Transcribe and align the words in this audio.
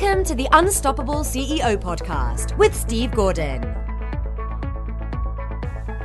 Welcome 0.00 0.24
to 0.24 0.34
the 0.34 0.48
Unstoppable 0.52 1.16
CEO 1.16 1.76
podcast 1.76 2.56
with 2.56 2.74
Steve 2.74 3.10
Gordon. 3.10 3.60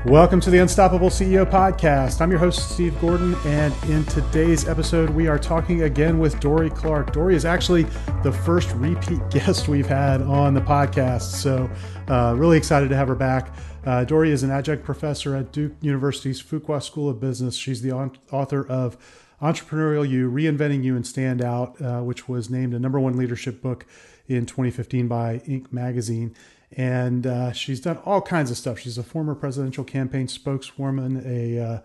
Welcome 0.06 0.42
to 0.42 0.50
the 0.50 0.58
Unstoppable 0.58 1.08
CEO 1.08 1.50
podcast. 1.50 2.20
I'm 2.20 2.30
your 2.30 2.40
host, 2.40 2.72
Steve 2.74 3.00
Gordon, 3.00 3.36
and 3.46 3.74
in 3.90 4.04
today's 4.04 4.68
episode, 4.68 5.12
we 5.12 5.28
are 5.30 5.40
talking 5.40 5.84
again 5.84 6.20
with 6.20 6.42
Dorie 6.42 6.70
Clark. 6.72 7.14
Dorie 7.14 7.38
is 7.38 7.46
actually 7.46 7.84
the 8.22 8.34
first 8.34 8.70
repeat 8.74 9.22
guest 9.30 9.70
we've 9.70 9.88
had 9.88 10.22
on 10.22 10.54
the 10.54 10.62
podcast, 10.62 11.32
so 11.32 11.70
uh, 12.10 12.36
really 12.38 12.58
excited 12.58 12.90
to 12.90 12.98
have 12.98 13.08
her 13.08 13.16
back. 13.16 13.56
Uh, 13.86 14.04
Dorie 14.04 14.32
is 14.32 14.44
an 14.44 14.52
adjunct 14.52 14.84
professor 14.84 15.38
at 15.38 15.54
Duke 15.54 15.72
University's 15.80 16.44
Fuqua 16.44 16.84
School 16.84 17.08
of 17.08 17.22
Business. 17.22 17.56
She's 17.56 17.82
the 17.82 17.94
author 17.94 18.68
of 18.68 18.98
Entrepreneurial 19.46 20.10
You, 20.10 20.32
Reinventing 20.32 20.84
You 20.84 20.96
and 20.96 21.06
Stand 21.06 21.42
Out, 21.42 21.80
uh, 21.80 22.02
which 22.02 22.28
was 22.28 22.50
named 22.50 22.74
a 22.74 22.80
number 22.80 23.00
one 23.00 23.16
leadership 23.16 23.62
book 23.62 23.86
in 24.28 24.48
2015 24.48 25.08
by 25.08 25.40
Inc. 25.48 25.72
magazine. 25.72 26.36
And 26.76 27.28
uh, 27.28 27.52
she's 27.52 27.80
done 27.80 27.98
all 28.06 28.22
kinds 28.22 28.50
of 28.50 28.58
stuff. 28.58 28.80
She's 28.80 28.98
a 28.98 29.04
former 29.04 29.36
presidential 29.36 29.84
campaign 29.84 30.28
spokeswoman, 30.28 31.22
a, 31.24 31.60
uh, 31.60 31.80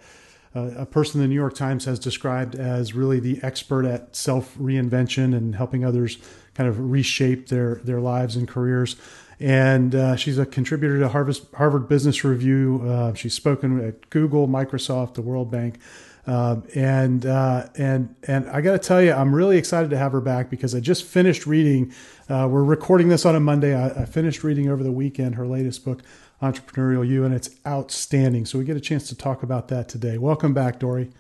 a 0.55 0.87
person 0.87 1.21
the 1.21 1.29
New 1.29 1.35
York 1.35 1.55
Times 1.55 1.85
has 1.85 1.99
described 1.99 2.55
as 2.55 2.95
really 2.95 3.21
the 3.21 3.39
expert 3.43 3.85
at 3.85 4.17
self 4.17 4.57
reinvention 4.57 5.37
and 5.37 5.55
helping 5.55 5.85
others 5.85 6.17
kind 6.55 6.69
of 6.69 6.91
reshape 6.91 7.49
their, 7.49 7.77
their 7.85 8.01
lives 8.01 8.37
and 8.37 8.49
careers. 8.49 8.97
And 9.39 9.95
uh, 9.95 10.17
she's 10.17 10.39
a 10.39 10.47
contributor 10.47 10.99
to 10.99 11.09
Harvard, 11.09 11.39
Harvard 11.55 11.89
Business 11.89 12.25
Review. 12.25 12.83
Uh, 12.87 13.15
she's 13.15 13.35
spoken 13.35 13.83
at 13.87 14.11
Google, 14.11 14.49
Microsoft, 14.49 15.15
the 15.15 15.23
World 15.23 15.51
Bank. 15.51 15.79
Um, 16.27 16.65
and 16.75 17.25
uh, 17.25 17.69
and 17.77 18.15
and 18.27 18.49
I 18.51 18.61
got 18.61 18.73
to 18.73 18.79
tell 18.79 19.01
you, 19.01 19.13
I'm 19.13 19.35
really 19.35 19.57
excited 19.57 19.91
to 19.91 19.99
have 19.99 20.13
her 20.13 20.21
back 20.21 20.51
because 20.51 20.75
I 20.75 20.81
just 20.81 21.05
finished 21.05 21.47
reading. 21.47 21.93
Uh, 22.29 22.47
we're 22.51 22.63
recording 22.63 23.09
this 23.09 23.25
on 23.25 23.35
a 23.35 23.41
Monday. 23.41 23.75
I, 23.75 24.03
I, 24.03 24.05
finished 24.05 24.45
reading 24.45 24.69
over 24.69 24.83
the 24.83 24.93
weekend 24.93 25.37
her 25.37 25.47
latest 25.47 25.85
book, 25.85 26.03
Entrepreneurial 26.43 27.09
You, 27.09 27.25
and 27.25 27.35
it's 27.35 27.51
outstanding. 27.67 28.45
So 28.45 28.59
we 28.59 28.65
get 28.65 28.77
a 28.77 28.81
chance 28.81 29.09
to 29.09 29.17
talk 29.17 29.43
about 29.43 29.69
that 29.69 29.89
today. 29.89 30.19
Welcome 30.19 30.53
back, 30.53 30.79
Dorie. 30.79 31.11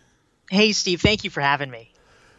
Hey, 0.50 0.72
Steve. 0.72 1.00
Thank 1.00 1.24
you 1.24 1.30
for 1.30 1.40
having 1.40 1.70
me. 1.70 1.92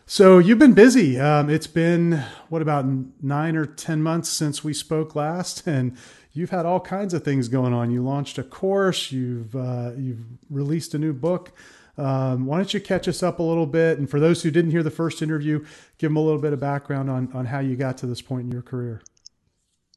So 0.06 0.38
you've 0.38 0.60
been 0.60 0.74
busy. 0.74 1.20
Um, 1.20 1.50
it's 1.50 1.68
been 1.68 2.24
what 2.50 2.62
about 2.62 2.86
nine 3.22 3.56
or 3.56 3.66
ten 3.66 4.04
months 4.04 4.30
since 4.30 4.64
we 4.64 4.74
spoke 4.74 5.16
last, 5.16 5.66
and 5.66 5.98
you've 6.32 6.52
had 6.52 6.68
all 6.68 6.80
kinds 6.80 7.16
of 7.16 7.24
things 7.24 7.48
going 7.48 7.74
on. 7.74 7.90
You 7.90 8.04
launched 8.04 8.38
a 8.38 8.44
course. 8.44 9.12
You've 9.12 9.56
uh, 9.56 9.94
you've 9.98 10.24
released 10.50 10.94
a 10.94 11.00
new 11.00 11.14
book. 11.14 11.54
Um, 11.98 12.46
why 12.46 12.58
don't 12.58 12.74
you 12.74 12.80
catch 12.80 13.08
us 13.08 13.22
up 13.22 13.40
a 13.40 13.44
little 13.44 13.66
bit? 13.66 14.00
And 14.00 14.10
for 14.10 14.20
those 14.20 14.44
who 14.44 14.52
didn't 14.52 14.72
hear 14.72 14.84
the 14.84 14.92
first 14.92 15.22
interview, 15.22 15.60
give 15.98 16.10
them 16.10 16.18
a 16.18 16.22
little 16.22 16.42
bit 16.42 16.54
of 16.54 16.60
background 16.60 17.10
on, 17.10 17.32
on 17.34 17.46
how 17.46 17.60
you 17.60 17.76
got 17.76 17.98
to 18.00 18.08
this 18.08 18.22
point 18.22 18.46
in 18.46 18.52
your 18.52 18.62
career. 18.62 19.02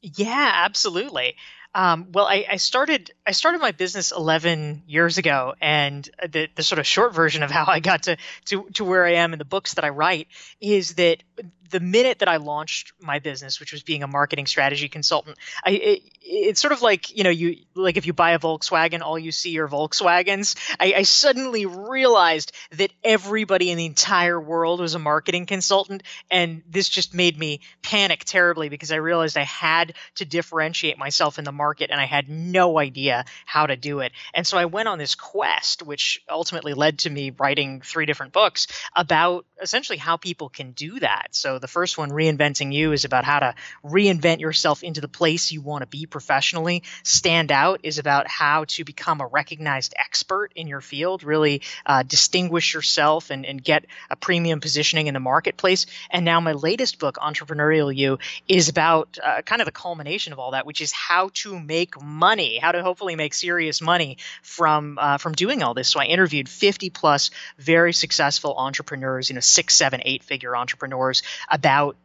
Yeah, 0.01 0.51
absolutely. 0.53 1.35
Um, 1.73 2.07
well, 2.13 2.25
I, 2.25 2.45
I, 2.51 2.55
started 2.57 3.11
I 3.27 3.31
started 3.31 3.59
my 3.59 3.71
business 3.71 4.11
11 4.11 4.83
years 4.87 5.17
ago, 5.17 5.55
and 5.59 6.07
the, 6.29 6.47
the 6.55 6.63
sort 6.63 6.79
of 6.79 6.85
short 6.85 7.13
version 7.13 7.41
of 7.41 7.49
how 7.49 7.65
I 7.67 7.79
got 7.79 8.03
to, 8.03 8.17
to 8.45 8.67
to 8.73 8.85
where 8.85 9.05
I 9.05 9.15
am 9.15 9.33
in 9.33 9.39
the 9.39 9.45
books 9.45 9.75
that 9.75 9.85
I 9.85 9.89
write 9.89 10.27
is 10.61 10.95
that 10.95 11.23
the 11.71 11.79
minute 11.79 12.19
that 12.19 12.29
I 12.29 12.37
launched 12.37 12.93
my 13.01 13.19
business, 13.19 13.59
which 13.59 13.71
was 13.71 13.81
being 13.81 14.03
a 14.03 14.07
marketing 14.07 14.45
strategy 14.45 14.87
consultant, 14.87 15.37
I 15.63 15.71
it, 15.71 16.01
it's 16.21 16.61
sort 16.61 16.73
of 16.73 16.81
like 16.81 17.15
you 17.15 17.23
know 17.23 17.29
you 17.29 17.57
like 17.75 17.97
if 17.97 18.05
you 18.05 18.13
buy 18.13 18.31
a 18.31 18.39
Volkswagen, 18.39 19.01
all 19.01 19.17
you 19.17 19.31
see 19.31 19.57
are 19.59 19.67
Volkswagens. 19.67 20.55
I, 20.79 20.93
I 20.97 21.03
suddenly 21.03 21.65
realized 21.65 22.51
that 22.71 22.91
everybody 23.03 23.71
in 23.71 23.77
the 23.77 23.85
entire 23.85 24.39
world 24.39 24.79
was 24.79 24.95
a 24.95 24.99
marketing 24.99 25.45
consultant, 25.45 26.03
and 26.29 26.61
this 26.69 26.89
just 26.89 27.13
made 27.13 27.37
me 27.37 27.61
panic 27.81 28.23
terribly 28.25 28.69
because 28.69 28.91
I 28.91 28.97
realized 28.97 29.37
I 29.37 29.43
had 29.43 29.93
to 30.15 30.25
differentiate 30.25 30.97
myself 30.97 31.39
in 31.39 31.45
the 31.45 31.51
market, 31.51 31.89
and 31.89 31.99
I 31.99 32.05
had 32.05 32.29
no 32.29 32.77
idea 32.77 33.14
how 33.45 33.67
to 33.67 33.75
do 33.77 33.99
it. 33.99 34.11
And 34.33 34.45
so 34.45 34.57
I 34.57 34.65
went 34.65 34.87
on 34.87 34.97
this 34.97 35.15
quest, 35.15 35.83
which 35.83 36.21
ultimately 36.29 36.73
led 36.73 36.99
to 36.99 37.09
me 37.09 37.31
writing 37.37 37.81
three 37.81 38.05
different 38.05 38.33
books 38.33 38.67
about 38.95 39.45
essentially 39.61 39.97
how 39.97 40.17
people 40.17 40.49
can 40.49 40.71
do 40.71 40.99
that. 40.99 41.27
So 41.31 41.59
the 41.59 41.67
first 41.67 41.97
one, 41.97 42.09
Reinventing 42.09 42.73
You, 42.73 42.91
is 42.91 43.05
about 43.05 43.23
how 43.23 43.39
to 43.39 43.55
reinvent 43.83 44.39
yourself 44.39 44.83
into 44.83 45.01
the 45.01 45.07
place 45.07 45.51
you 45.51 45.61
want 45.61 45.81
to 45.81 45.87
be 45.87 46.05
professionally. 46.05 46.83
Stand 47.03 47.51
Out 47.51 47.81
is 47.83 47.99
about 47.99 48.27
how 48.27 48.65
to 48.69 48.83
become 48.83 49.21
a 49.21 49.27
recognized 49.27 49.93
expert 49.97 50.51
in 50.55 50.67
your 50.67 50.81
field, 50.81 51.23
really 51.23 51.61
uh, 51.85 52.03
distinguish 52.03 52.73
yourself 52.73 53.29
and, 53.29 53.45
and 53.45 53.63
get 53.63 53.85
a 54.09 54.15
premium 54.15 54.59
positioning 54.59 55.07
in 55.07 55.13
the 55.13 55.19
marketplace. 55.19 55.85
And 56.09 56.25
now 56.25 56.39
my 56.39 56.53
latest 56.53 56.99
book, 56.99 57.15
Entrepreneurial 57.15 57.95
You, 57.95 58.19
is 58.47 58.69
about 58.69 59.17
uh, 59.23 59.41
kind 59.43 59.61
of 59.61 59.65
the 59.65 59.71
culmination 59.71 60.33
of 60.33 60.39
all 60.39 60.51
that, 60.51 60.65
which 60.65 60.81
is 60.81 60.91
how 60.91 61.29
to 61.35 61.59
make 61.59 62.01
money, 62.01 62.57
how 62.57 62.71
to 62.71 62.81
hopefully 62.81 63.04
make 63.13 63.35
serious 63.35 63.79
money 63.79 64.17
from 64.41 64.97
uh, 64.99 65.19
from 65.19 65.33
doing 65.33 65.61
all 65.61 65.75
this. 65.75 65.89
So 65.89 65.99
I 65.99 66.05
interviewed 66.05 66.49
50 66.49 66.89
plus 66.89 67.29
very 67.59 67.93
successful 67.93 68.55
entrepreneurs, 68.57 69.29
you 69.29 69.35
know, 69.35 69.41
six, 69.41 69.75
seven, 69.75 70.01
eight 70.03 70.23
figure 70.23 70.55
entrepreneurs 70.55 71.21
about 71.47 71.95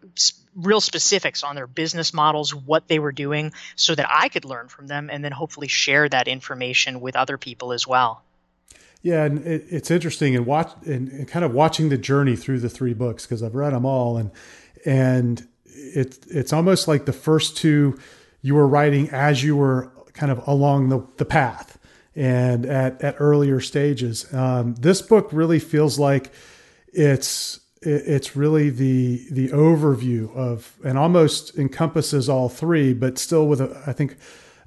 real 0.55 0.83
specifics 0.83 1.43
on 1.43 1.55
their 1.55 1.66
business 1.66 2.12
models, 2.12 2.55
what 2.55 2.88
they 2.88 2.99
were 2.99 3.12
doing, 3.12 3.53
so 3.77 3.94
that 3.94 4.06
I 4.11 4.28
could 4.28 4.44
learn 4.44 4.69
from 4.69 4.87
them 4.87 5.09
and 5.11 5.25
then 5.25 5.33
hopefully 5.33 5.69
share 5.69 6.09
that 6.09 6.28
information 6.28 7.00
with 7.00 7.17
other 7.17 7.38
people 7.38 7.72
as 7.72 7.87
well. 7.87 8.22
Yeah, 9.03 9.25
and 9.25 9.47
it, 9.47 9.65
it's 9.71 9.91
interesting 9.91 10.37
and 10.37 10.44
watch 10.44 10.71
and, 10.84 11.09
and, 11.09 11.28
kind 11.28 11.44
of 11.44 11.55
watching 11.55 11.88
the 11.88 11.97
journey 11.97 12.37
through 12.37 12.61
the 12.61 12.69
three 12.69 12.93
books 12.93 13.25
because 13.25 13.43
I've 13.43 13.55
read 13.55 13.72
them 13.72 13.87
all, 13.87 14.19
and 14.19 14.31
and 14.84 15.47
it's 15.65 16.19
it's 16.27 16.53
almost 16.53 16.87
like 16.87 17.06
the 17.06 17.12
first 17.12 17.56
two 17.56 17.99
you 18.43 18.55
were 18.55 18.67
writing 18.67 19.09
as 19.11 19.43
you 19.43 19.56
were 19.56 19.91
kind 20.15 20.31
of 20.32 20.47
along 20.47 20.88
the, 20.88 21.06
the 21.16 21.25
path 21.25 21.78
and 22.16 22.66
at 22.66 23.00
at 23.03 23.16
earlier 23.19 23.60
stages. 23.60 24.32
Um, 24.34 24.75
this 24.75 25.03
book 25.03 25.28
really 25.32 25.59
feels 25.59 25.98
like 25.98 26.32
it's 26.93 27.60
it's 27.82 28.37
really 28.37 28.69
the 28.70 29.26
the 29.31 29.49
overview 29.49 30.34
of 30.37 30.76
and 30.84 30.99
almost 30.99 31.56
encompasses 31.56 32.28
all 32.28 32.49
three, 32.49 32.93
but 32.93 33.19
still 33.19 33.47
with 33.47 33.60
a 33.60 33.82
I 33.87 33.93
think 33.93 34.16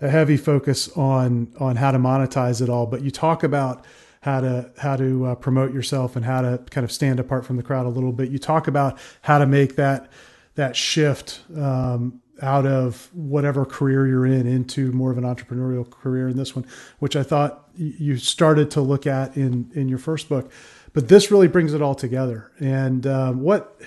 a 0.02 0.10
heavy 0.10 0.38
focus 0.38 0.90
on 0.98 1.54
on 1.60 1.76
how 1.76 1.92
to 1.92 2.00
monetize 2.00 2.62
it 2.62 2.70
all. 2.70 2.88
But 2.88 3.02
you 3.02 3.12
talk 3.12 3.44
about 3.44 3.86
how 4.22 4.40
to 4.42 4.72
how 4.78 4.96
to 4.96 5.26
uh, 5.28 5.36
promote 5.36 5.74
yourself 5.74 6.16
and 6.16 6.26
how 6.26 6.42
to 6.42 6.60
kind 6.72 6.86
of 6.86 6.92
stand 6.92 7.20
apart 7.20 7.46
from 7.46 7.58
the 7.58 7.64
crowd 7.64 7.86
a 7.86 7.90
little 7.90 8.14
bit. 8.14 8.30
You 8.30 8.40
talk 8.40 8.68
about 8.68 8.98
how 9.22 9.38
to 9.38 9.46
make 9.46 9.76
that 9.76 10.10
that 10.56 10.76
shift 10.76 11.42
um, 11.56 12.22
out 12.42 12.66
of 12.66 13.10
whatever 13.14 13.66
career 13.66 14.08
you're 14.08 14.26
in 14.26 14.48
into 14.48 14.92
more 14.92 15.12
of 15.12 15.18
an 15.18 15.24
entrepreneurial 15.24 15.90
career 15.90 16.28
in 16.28 16.36
this 16.36 16.56
one, 16.56 16.66
which 17.00 17.16
I 17.16 17.24
thought 17.24 17.70
you 17.76 18.18
started 18.18 18.72
to 18.72 18.82
look 18.82 19.06
at 19.08 19.38
in 19.38 19.72
in 19.74 19.88
your 19.88 20.00
first 20.00 20.30
book 20.30 20.52
but 20.94 21.08
this 21.08 21.32
really 21.32 21.48
brings 21.48 21.74
it 21.74 21.82
all 21.82 21.96
together. 21.96 22.52
And 22.60 23.06
um, 23.06 23.42
what 23.42 23.80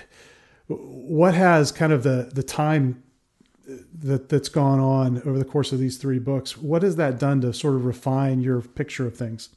what 0.67 1.33
has 1.33 1.71
kind 1.71 1.93
of 1.93 2.03
the 2.03 2.29
the 2.33 2.43
time 2.43 3.01
that 3.99 4.29
that's 4.29 4.49
gone 4.49 4.79
on 4.79 5.21
over 5.23 5.39
the 5.39 5.45
course 5.45 5.71
of 5.71 5.79
these 5.79 5.97
three 5.97 6.19
books? 6.19 6.57
What 6.57 6.83
has 6.83 6.97
that 6.97 7.17
done 7.17 7.41
to 7.41 7.53
sort 7.53 7.75
of 7.75 7.85
refine 7.85 8.41
your 8.41 8.61
picture 8.61 9.07
of 9.07 9.17
things? 9.17 9.49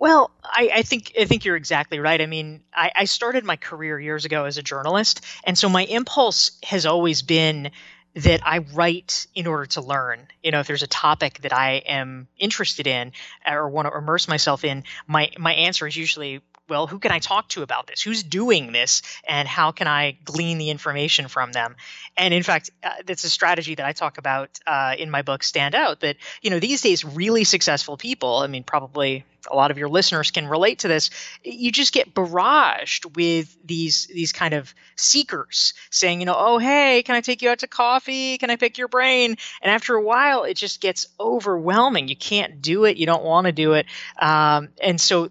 Well, 0.00 0.30
I, 0.42 0.70
I, 0.76 0.82
think 0.82 1.12
I 1.20 1.26
think 1.26 1.44
you're 1.44 1.56
exactly 1.56 1.98
right. 2.00 2.20
I 2.20 2.26
mean, 2.26 2.62
I, 2.74 2.90
I, 2.96 3.04
started 3.04 3.44
my 3.44 3.56
career 3.56 4.00
years 4.00 4.24
ago 4.24 4.46
as 4.46 4.56
a 4.56 4.62
journalist, 4.62 5.20
and 5.44 5.58
so 5.58 5.68
my 5.68 5.84
impulse 5.84 6.52
has 6.64 6.86
always 6.86 7.20
been 7.20 7.70
that 8.14 8.40
I 8.44 8.58
write 8.58 9.26
in 9.34 9.46
order 9.46 9.66
to 9.66 9.82
learn. 9.82 10.26
You 10.42 10.52
know, 10.52 10.60
if 10.60 10.66
there's 10.66 10.82
a 10.82 10.88
topic 10.88 11.40
that 11.42 11.52
I 11.52 11.82
am 11.86 12.28
interested 12.38 12.86
in 12.86 13.12
or 13.46 13.68
want 13.68 13.88
to 13.88 13.96
immerse 13.96 14.26
myself 14.26 14.64
in, 14.64 14.84
my 15.06 15.32
my 15.38 15.52
answer 15.52 15.86
is 15.86 15.94
usually, 15.94 16.40
well, 16.70 16.86
who 16.86 16.98
can 16.98 17.12
I 17.12 17.18
talk 17.18 17.48
to 17.50 17.62
about 17.62 17.86
this? 17.86 18.00
Who's 18.00 18.22
doing 18.22 18.72
this, 18.72 19.02
and 19.28 19.46
how 19.46 19.72
can 19.72 19.88
I 19.88 20.16
glean 20.24 20.58
the 20.58 20.70
information 20.70 21.28
from 21.28 21.52
them? 21.52 21.76
And 22.16 22.32
in 22.32 22.42
fact, 22.42 22.70
uh, 22.82 22.90
that's 23.04 23.24
a 23.24 23.30
strategy 23.30 23.74
that 23.74 23.84
I 23.84 23.92
talk 23.92 24.16
about 24.16 24.58
uh, 24.66 24.94
in 24.98 25.10
my 25.10 25.22
book, 25.22 25.42
Stand 25.42 25.74
Out. 25.74 26.00
That 26.00 26.16
you 26.40 26.50
know, 26.50 26.60
these 26.60 26.80
days, 26.80 27.04
really 27.04 27.44
successful 27.44 27.96
people. 27.96 28.38
I 28.38 28.46
mean, 28.46 28.62
probably 28.62 29.24
a 29.50 29.54
lot 29.54 29.70
of 29.70 29.78
your 29.78 29.88
listeners 29.88 30.30
can 30.30 30.46
relate 30.46 30.80
to 30.80 30.88
this 30.88 31.10
you 31.42 31.72
just 31.72 31.92
get 31.92 32.14
barraged 32.14 33.16
with 33.16 33.56
these 33.64 34.06
these 34.06 34.32
kind 34.32 34.54
of 34.54 34.74
seekers 34.96 35.74
saying 35.90 36.20
you 36.20 36.26
know 36.26 36.36
oh 36.36 36.58
hey 36.58 37.02
can 37.04 37.14
i 37.14 37.20
take 37.20 37.42
you 37.42 37.48
out 37.48 37.60
to 37.60 37.66
coffee 37.66 38.38
can 38.38 38.50
i 38.50 38.56
pick 38.56 38.76
your 38.76 38.88
brain 38.88 39.36
and 39.62 39.70
after 39.70 39.94
a 39.94 40.02
while 40.02 40.44
it 40.44 40.54
just 40.54 40.80
gets 40.80 41.06
overwhelming 41.18 42.08
you 42.08 42.16
can't 42.16 42.60
do 42.60 42.84
it 42.84 42.96
you 42.96 43.06
don't 43.06 43.24
want 43.24 43.46
to 43.46 43.52
do 43.52 43.72
it 43.72 43.86
um, 44.18 44.68
and 44.82 45.00
so 45.00 45.30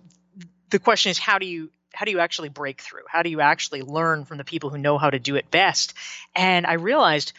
the 0.70 0.80
question 0.80 1.10
is 1.10 1.18
how 1.18 1.40
do 1.40 1.46
you 1.46 1.70
how 1.94 2.06
do 2.06 2.12
you 2.12 2.20
actually 2.20 2.50
break 2.50 2.82
through 2.82 3.04
how 3.08 3.24
do 3.24 3.30
you 3.30 3.42
actually 3.42 3.82
learn 3.82 4.26
from 4.26 4.38
the 4.38 4.44
people 4.44 4.70
who 4.70 4.78
know 4.78 4.98
how 4.98 5.10
to 5.10 5.20
do 5.20 5.36
it 5.36 5.50
best 5.52 5.94
and 6.36 6.66
i 6.66 6.74
realized 6.74 7.34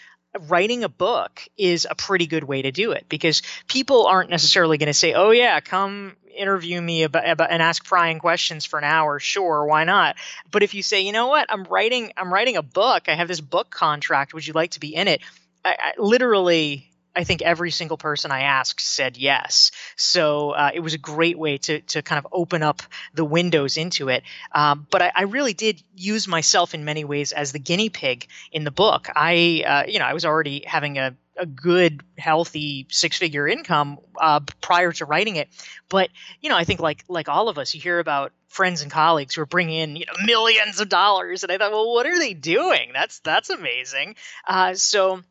writing 0.49 0.85
a 0.85 0.89
book 0.89 1.43
is 1.57 1.87
a 1.91 1.95
pretty 1.95 2.27
good 2.27 2.45
way 2.45 2.63
to 2.63 2.71
do 2.71 2.93
it 2.93 3.07
because 3.09 3.43
people 3.67 4.07
aren't 4.07 4.31
necessarily 4.31 4.79
going 4.79 4.87
to 4.87 4.95
say, 4.95 5.13
"Oh 5.13 5.33
yeah, 5.33 5.59
come 5.59 6.17
interview 6.37 6.81
me 6.81 7.03
about, 7.03 7.29
about, 7.29 7.51
and 7.51 7.63
ask 7.63 7.85
prying 7.85 8.19
questions 8.19 8.65
for 8.65 8.79
an 8.79 8.85
hour, 8.85 9.19
sure, 9.19 9.65
why 9.65 9.85
not? 9.85 10.17
But 10.51 10.63
if 10.63 10.75
you 10.75 10.83
say, 10.83 11.03
you 11.03 11.13
know 11.13 11.29
what, 11.29 11.47
I'm 11.49 11.65
writing 11.65 12.13
I'm 12.17 12.33
writing 12.33 12.57
a 12.57 12.63
book. 12.63 13.09
I 13.09 13.15
have 13.15 13.29
this 13.29 13.41
book 13.41 13.71
contract. 13.71 14.35
Would 14.35 14.47
you 14.47 14.53
like 14.53 14.73
to 14.73 14.81
be 14.81 14.95
in 14.95 15.09
it? 15.09 15.21
I, 15.65 15.77
I 15.79 15.93
literally 15.99 16.90
I 17.15 17.25
think 17.25 17.43
every 17.43 17.71
single 17.71 17.97
person 17.97 18.31
I 18.31 18.43
asked 18.43 18.81
said 18.81 19.17
yes. 19.17 19.73
So 19.97 20.51
uh, 20.51 20.71
it 20.73 20.81
was 20.81 20.95
a 20.95 20.99
great 20.99 21.39
way 21.39 21.59
to 21.59 21.81
to 21.81 22.03
kind 22.03 22.19
of 22.19 22.31
open 22.33 22.63
up 22.63 22.83
the 23.15 23.25
windows 23.25 23.77
into 23.77 24.09
it. 24.09 24.23
Um, 24.53 24.87
but 24.91 25.03
I, 25.03 25.13
I, 25.15 25.23
really 25.23 25.53
did 25.53 25.83
use 25.97 26.29
myself 26.29 26.75
in 26.75 26.85
many 26.85 27.05
ways 27.05 27.33
as 27.33 27.53
the 27.53 27.59
guinea 27.59 27.89
pig 27.89 28.29
in 28.53 28.65
the 28.65 28.71
book. 28.71 29.09
I 29.15 29.65
uh, 29.67 29.91
you 29.91 29.99
know 29.99 30.05
I 30.05 30.15
was 30.15 30.25
already 30.25 30.65
having 30.67 30.99
a 30.99 31.17
a 31.41 31.47
good, 31.47 32.03
healthy 32.19 32.87
six-figure 32.91 33.49
income 33.49 33.99
uh, 34.21 34.41
prior 34.61 34.93
to 34.93 35.07
writing 35.07 35.37
it. 35.37 35.49
But 35.89 36.11
you 36.41 36.51
know, 36.51 36.57
I 36.57 36.65
think 36.65 36.81
like 36.81 37.05
like 37.09 37.29
all 37.29 37.49
of 37.49 37.59
us, 37.59 37.75
you 37.75 37.81
hear 37.81 37.99
about 37.99 38.33
friends 38.49 38.83
and 38.83 38.91
colleagues 38.91 39.35
who 39.35 39.43
are 39.43 39.47
bringing 39.47 39.79
in 39.79 39.97
you 39.97 40.05
know 40.07 40.27
millions 40.27 40.81
of 40.81 40.89
dollars, 40.89 41.43
and 41.43 41.51
I 41.51 41.59
thought, 41.59 41.73
well, 41.73 41.93
what 41.93 42.07
are 42.07 42.19
they 42.19 42.35
doing? 42.35 42.91
That's 42.93 43.21
that's 43.21 43.51
amazing. 43.51 44.17
Uh, 44.47 44.75
so 44.75 45.23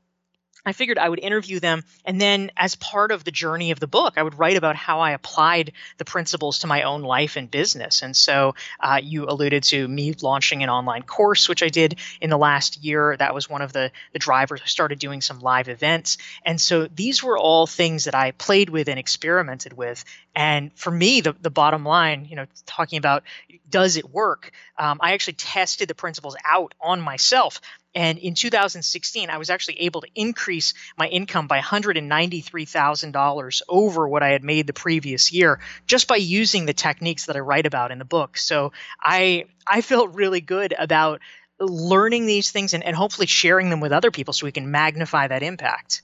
I 0.70 0.74
figured 0.74 1.00
I 1.00 1.10
would 1.10 1.20
interview 1.20 1.60
them. 1.60 1.84
And 2.06 2.22
then, 2.22 2.52
as 2.56 2.76
part 2.76 3.12
of 3.12 3.24
the 3.24 3.32
journey 3.32 3.72
of 3.72 3.80
the 3.80 3.88
book, 3.88 4.14
I 4.18 4.24
would 4.24 4.38
write 4.38 4.56
about 4.56 4.76
how 4.76 5.00
I 5.00 5.12
applied 5.12 5.74
the 5.98 6.06
principles 6.06 6.60
to 6.60 6.68
my 6.68 6.84
own 6.84 7.02
life 7.02 7.38
and 7.38 7.50
business. 7.50 8.04
And 8.04 8.16
so, 8.16 8.54
uh, 8.80 9.00
you 9.02 9.26
alluded 9.26 9.64
to 9.64 9.88
me 9.88 10.14
launching 10.22 10.62
an 10.62 10.70
online 10.70 11.04
course, 11.04 11.50
which 11.50 11.64
I 11.64 11.70
did 11.70 12.00
in 12.22 12.30
the 12.30 12.38
last 12.38 12.84
year. 12.84 13.18
That 13.18 13.34
was 13.34 13.50
one 13.50 13.64
of 13.64 13.74
the, 13.74 13.92
the 14.14 14.20
drivers. 14.20 14.62
I 14.64 14.68
started 14.68 15.00
doing 15.00 15.22
some 15.22 15.40
live 15.40 15.70
events. 15.70 16.18
And 16.46 16.62
so, 16.62 16.88
these 16.88 17.24
were 17.24 17.38
all 17.38 17.66
things 17.66 18.06
that 18.06 18.16
I 18.16 18.32
played 18.32 18.70
with 18.70 18.90
and 18.90 19.00
experimented 19.00 19.74
with. 19.74 20.06
And 20.36 20.72
for 20.76 20.92
me, 20.92 21.22
the, 21.22 21.36
the 21.42 21.50
bottom 21.50 21.84
line, 21.84 22.28
you 22.30 22.36
know, 22.36 22.46
talking 22.66 22.98
about 22.98 23.24
does 23.70 23.98
it 23.98 24.10
work? 24.10 24.52
Um, 24.78 25.00
I 25.02 25.14
actually 25.14 25.34
tested 25.34 25.88
the 25.88 25.96
principles 25.96 26.36
out 26.46 26.74
on 26.82 27.02
myself 27.02 27.62
and 27.96 28.20
in 28.20 28.36
2016, 28.36 29.30
I 29.30 29.38
was 29.38 29.50
actually 29.50 29.80
able 29.82 30.00
to 30.02 30.08
increase 30.14 30.74
my 30.98 31.08
income 31.08 31.48
by 31.48 31.60
$193,000 31.60 33.62
over 33.68 34.08
what 34.08 34.22
I 34.22 34.30
had 34.30 34.44
made 34.44 34.68
the 34.68 34.74
previous 34.74 35.32
year 35.32 35.60
just 35.88 36.08
by 36.08 36.18
using 36.18 36.68
the 36.68 36.74
techniques 36.74 37.26
that 37.26 37.36
I 37.36 37.40
write 37.40 37.66
about 37.66 37.90
in 37.92 37.98
the 37.98 38.06
book. 38.06 38.38
So 38.38 38.74
I 39.02 39.46
I 39.66 39.82
felt 39.82 40.14
really 40.14 40.42
good 40.42 40.76
about 40.78 41.22
learning 41.60 42.28
these 42.28 42.52
things 42.52 42.74
and, 42.74 42.84
and 42.84 42.94
hopefully 42.96 43.28
sharing 43.28 43.70
them 43.70 43.80
with 43.80 43.92
other 43.92 44.12
people 44.12 44.34
so 44.34 44.46
we 44.46 44.52
can 44.52 44.72
magnify 44.72 45.28
that 45.28 45.44
impact. 45.44 46.02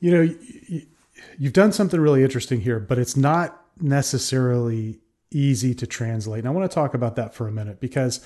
You 0.00 0.10
know, 0.10 0.34
you've 1.38 1.54
done 1.54 1.72
something 1.72 2.00
really 2.00 2.22
interesting 2.22 2.60
here, 2.60 2.80
but 2.80 2.98
it's 2.98 3.16
not 3.16 3.60
necessarily 3.80 5.00
easy 5.30 5.74
to 5.74 5.86
translate. 5.86 6.40
And 6.40 6.48
I 6.48 6.50
want 6.50 6.70
to 6.70 6.74
talk 6.74 6.92
about 6.94 7.16
that 7.16 7.34
for 7.34 7.48
a 7.48 7.52
minute 7.52 7.80
because 7.80 8.20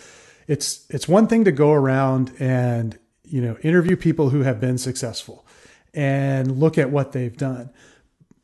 it's 0.48 0.86
it's 0.88 1.06
one 1.06 1.28
thing 1.28 1.44
to 1.44 1.52
go 1.52 1.72
around 1.72 2.32
and 2.40 2.98
you 3.24 3.40
know 3.40 3.56
interview 3.62 3.96
people 3.96 4.30
who 4.30 4.40
have 4.40 4.58
been 4.58 4.78
successful 4.78 5.46
and 5.94 6.58
look 6.58 6.78
at 6.78 6.90
what 6.90 7.12
they've 7.12 7.36
done. 7.36 7.70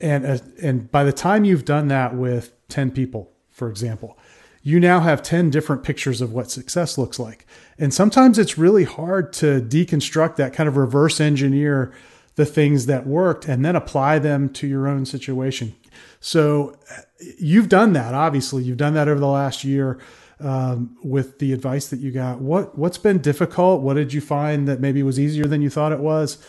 And 0.00 0.24
uh, 0.24 0.38
and 0.62 0.90
by 0.90 1.02
the 1.02 1.12
time 1.12 1.44
you've 1.44 1.64
done 1.64 1.88
that 1.88 2.14
with 2.14 2.52
10 2.68 2.90
people 2.90 3.32
for 3.50 3.68
example 3.68 4.18
you 4.62 4.80
now 4.80 5.00
have 5.00 5.22
10 5.22 5.50
different 5.50 5.82
pictures 5.82 6.22
of 6.22 6.32
what 6.32 6.50
success 6.50 6.96
looks 6.96 7.18
like. 7.18 7.46
And 7.78 7.92
sometimes 7.92 8.38
it's 8.38 8.56
really 8.56 8.84
hard 8.84 9.30
to 9.34 9.60
deconstruct 9.60 10.36
that 10.36 10.54
kind 10.54 10.68
of 10.68 10.78
reverse 10.78 11.20
engineer 11.20 11.92
the 12.36 12.46
things 12.46 12.86
that 12.86 13.06
worked 13.06 13.46
and 13.46 13.62
then 13.62 13.76
apply 13.76 14.18
them 14.18 14.48
to 14.48 14.66
your 14.66 14.88
own 14.88 15.04
situation. 15.04 15.74
So 16.18 16.78
uh, 16.90 17.02
you've 17.38 17.68
done 17.68 17.92
that 17.92 18.14
obviously. 18.14 18.64
You've 18.64 18.78
done 18.78 18.94
that 18.94 19.08
over 19.08 19.20
the 19.20 19.26
last 19.26 19.64
year 19.64 20.00
um, 20.40 20.96
with 21.02 21.38
the 21.38 21.52
advice 21.52 21.88
that 21.88 22.00
you 22.00 22.10
got. 22.10 22.40
What 22.40 22.76
what's 22.78 22.98
been 22.98 23.18
difficult? 23.18 23.82
What 23.82 23.94
did 23.94 24.12
you 24.12 24.20
find 24.20 24.68
that 24.68 24.80
maybe 24.80 25.02
was 25.02 25.18
easier 25.18 25.46
than 25.46 25.62
you 25.62 25.70
thought 25.70 25.92
it 25.92 26.00
was? 26.00 26.44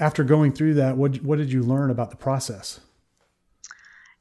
After 0.00 0.24
going 0.24 0.52
through 0.52 0.74
that, 0.74 0.96
what 0.96 1.16
what 1.22 1.38
did 1.38 1.52
you 1.52 1.62
learn 1.62 1.90
about 1.90 2.10
the 2.10 2.16
process? 2.16 2.80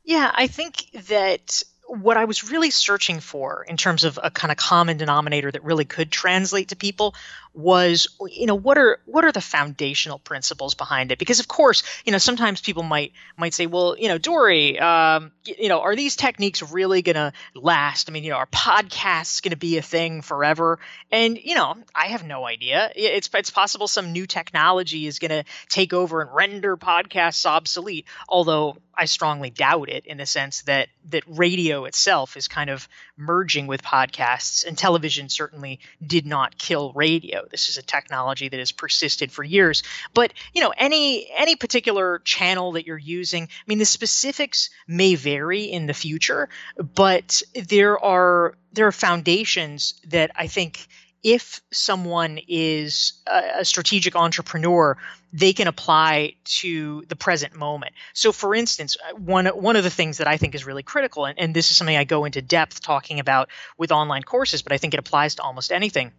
Yeah, 0.03 0.31
I 0.33 0.47
think 0.47 0.89
that 1.07 1.63
what 1.88 2.17
I 2.17 2.25
was 2.25 2.49
really 2.49 2.69
searching 2.69 3.19
for 3.19 3.65
in 3.67 3.77
terms 3.77 4.03
of 4.03 4.19
a 4.21 4.29
kind 4.29 4.51
of 4.51 4.57
common 4.57 4.97
denominator 4.97 5.51
that 5.51 5.63
really 5.63 5.85
could 5.85 6.11
translate 6.11 6.69
to 6.69 6.75
people 6.75 7.15
was 7.57 8.07
you 8.30 8.45
know 8.45 8.54
what 8.54 8.77
are 8.77 9.00
what 9.06 9.25
are 9.25 9.31
the 9.31 9.42
foundational 9.42 10.19
principles 10.19 10.75
behind 10.75 11.12
it? 11.12 11.18
Because 11.18 11.39
of 11.39 11.48
course 11.48 11.81
you 12.06 12.12
know 12.12 12.19
sometimes 12.19 12.62
people 12.62 12.83
might 12.83 13.13
might 13.36 13.54
say 13.56 13.65
well 13.65 13.95
you 13.98 14.09
know 14.09 14.19
Dorie 14.19 14.80
um, 14.80 15.31
you 15.44 15.68
know 15.68 15.81
are 15.81 15.95
these 15.95 16.15
techniques 16.15 16.62
really 16.62 17.01
to 17.15 17.33
last? 17.56 18.09
I 18.09 18.13
mean 18.13 18.24
you 18.24 18.30
know 18.30 18.38
are 18.38 18.45
podcasts 18.45 19.42
going 19.42 19.51
to 19.51 19.57
be 19.57 19.77
a 19.77 19.81
thing 19.81 20.21
forever? 20.21 20.77
And 21.12 21.39
you 21.44 21.56
know 21.56 21.75
I 21.95 22.07
have 22.07 22.24
no 22.24 22.45
idea. 22.45 22.92
It's 22.95 23.27
it's 23.33 23.50
possible 23.50 23.88
some 23.88 24.12
new 24.12 24.27
technology 24.27 25.07
is 25.07 25.18
to 25.31 25.44
take 25.68 25.94
over 25.94 26.21
and 26.21 26.33
render 26.33 26.77
podcasts 26.77 27.48
obsolete 27.48 28.06
although 28.30 28.77
I 28.98 29.06
strongly 29.06 29.51
doubt 29.51 29.89
it 29.89 30.07
in 30.07 30.18
the 30.18 30.25
sense 30.25 30.63
that 30.63 30.89
that 31.09 31.24
radio 31.27 31.86
itself 31.86 32.36
is 32.36 32.48
kind 32.48 32.69
of 32.69 32.89
merging 33.15 33.68
with 33.68 33.83
podcasts, 33.83 34.65
and 34.65 34.75
television 34.75 35.30
certainly 35.30 35.80
did 36.06 36.25
not 36.25 36.57
kill 36.57 36.94
radio. 36.94 37.46
This 37.49 37.69
is 37.69 37.77
a 37.77 37.81
technology 37.81 38.49
that 38.49 38.59
has 38.59 38.71
persisted 38.71 39.31
for 39.31 39.44
years. 39.44 39.83
But 40.13 40.33
you 40.53 40.61
know, 40.61 40.73
any 40.77 41.29
any 41.35 41.55
particular 41.55 42.19
channel 42.19 42.73
that 42.73 42.85
you're 42.85 42.97
using, 42.97 43.44
I 43.44 43.63
mean, 43.67 43.79
the 43.79 43.85
specifics 43.85 44.69
may 44.88 45.15
vary 45.15 45.63
in 45.63 45.85
the 45.85 45.94
future, 45.94 46.49
but 46.77 47.41
there 47.53 48.03
are 48.03 48.55
there 48.73 48.88
are 48.88 48.91
foundations 48.91 49.95
that 50.07 50.31
I 50.35 50.47
think 50.47 50.88
if 51.23 51.61
someone 51.71 52.39
is 52.47 53.13
a, 53.25 53.65
strategic 53.65 54.15
entrepreneur, 54.15 54.97
they 55.33 55.51
can 55.51 55.67
apply 55.67 56.35
to 56.45 57.03
the 57.09 57.15
present 57.15 57.55
moment. 57.55 57.94
So, 58.13 58.31
for 58.31 58.55
instance, 58.55 58.97
one 59.17 59.47
one 59.47 59.75
of 59.75 59.83
the 59.83 59.89
things 59.89 60.19
that 60.19 60.27
I 60.27 60.38
think 60.38 60.55
is 60.55 60.65
really 60.65 60.83
critical, 60.83 61.25
and, 61.25 61.38
and 61.39 61.53
this 61.53 61.71
is 61.71 61.77
something 61.77 61.97
I 61.97 62.03
go 62.03 62.25
into 62.25 62.41
depth 62.41 62.81
talking 62.81 63.19
about 63.19 63.49
with 63.77 63.91
online 63.91 64.23
courses, 64.23 64.61
but 64.61 64.71
I 64.71 64.77
think 64.77 64.94
it 64.94 64.99
applies 64.99 65.35
to 65.35 65.41
almost 65.41 65.71
anything 65.71 66.11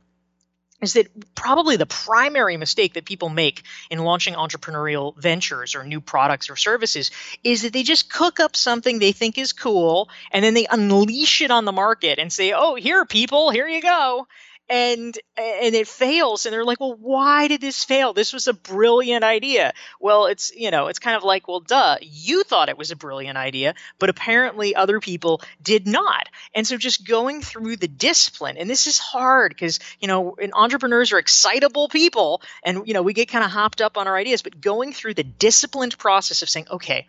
is 0.81 0.93
that 0.93 1.35
probably 1.35 1.77
the 1.77 1.87
primary 1.87 2.57
mistake 2.57 2.95
that 2.95 3.05
people 3.05 3.29
make 3.29 3.63
in 3.91 3.99
launching 3.99 4.35
entrepreneurial 4.35 5.17
ventures 5.17 5.75
or 5.75 5.85
new 5.85 6.01
products 6.01 6.51
or 6.51 6.57
services 6.57 7.11
is 7.43 7.63
that 7.63 7.73
they 7.73 7.83
just 7.83 8.13
cook 8.13 8.41
up 8.41 8.55
something 8.55 8.99
they 8.99 9.13
think 9.13 9.39
is 9.39 9.53
cool 9.53 10.09
and 10.31 10.45
then 10.45 10.55
they 10.55 10.67
unleash 10.71 11.43
it 11.43 11.51
on 11.51 11.65
the 11.65 11.73
market 11.73 12.19
and 12.19 12.33
say, 12.33 12.53
"Oh, 12.53 12.75
here 12.75 13.05
people, 13.05 13.51
here 13.51 13.67
you 13.69 13.83
go." 13.83 14.27
And 14.69 15.19
and 15.37 15.75
it 15.75 15.89
fails 15.89 16.45
and 16.45 16.53
they're 16.53 16.65
like 16.65 16.81
well 16.81 16.95
why 16.95 17.49
did 17.49 17.61
this 17.61 17.85
fail? 17.85 18.13
This 18.13 18.33
was 18.33 18.49
a 18.49 18.53
brilliant 18.53 19.25
idea. 19.25 19.73
Well 20.01 20.27
it's 20.27 20.55
you 20.55 20.71
know 20.71 20.89
it's 20.89 20.99
kind 20.99 21.17
of 21.17 21.25
like 21.25 21.49
well 21.49 21.61
duh 21.61 21.97
you 22.03 22.43
thought 22.45 22.69
it 22.69 22.79
was 22.79 22.91
a 22.91 22.97
brilliant 22.97 23.39
idea 23.39 23.75
but 23.99 24.11
apparently 24.11 24.75
other 24.75 25.01
people 25.01 25.41
did 25.63 25.87
not. 25.87 26.29
And 26.55 26.67
so 26.67 26.77
just 26.77 27.07
going 27.07 27.43
through 27.43 27.77
the 27.77 27.89
discipline 27.89 28.57
and 28.59 28.69
this 28.69 28.87
is 28.87 28.99
hard 28.99 29.51
because 29.51 29.81
you 30.01 30.09
know 30.09 30.37
entrepreneurs 30.53 31.13
are 31.13 31.19
excitable 31.19 31.89
people 31.89 32.43
and 32.63 32.87
you 32.87 32.95
know 32.95 33.03
we 33.03 33.13
get 33.13 33.29
kind 33.29 33.45
of 33.45 33.51
hopped 33.51 33.81
up 33.81 33.97
on 33.97 34.07
our 34.07 34.17
ideas 34.17 34.43
but 34.43 34.61
going 34.61 34.93
through 34.93 35.15
the 35.15 35.25
disciplined 35.25 35.97
process 35.99 36.43
of 36.43 36.49
saying 36.49 36.67
okay 36.71 37.07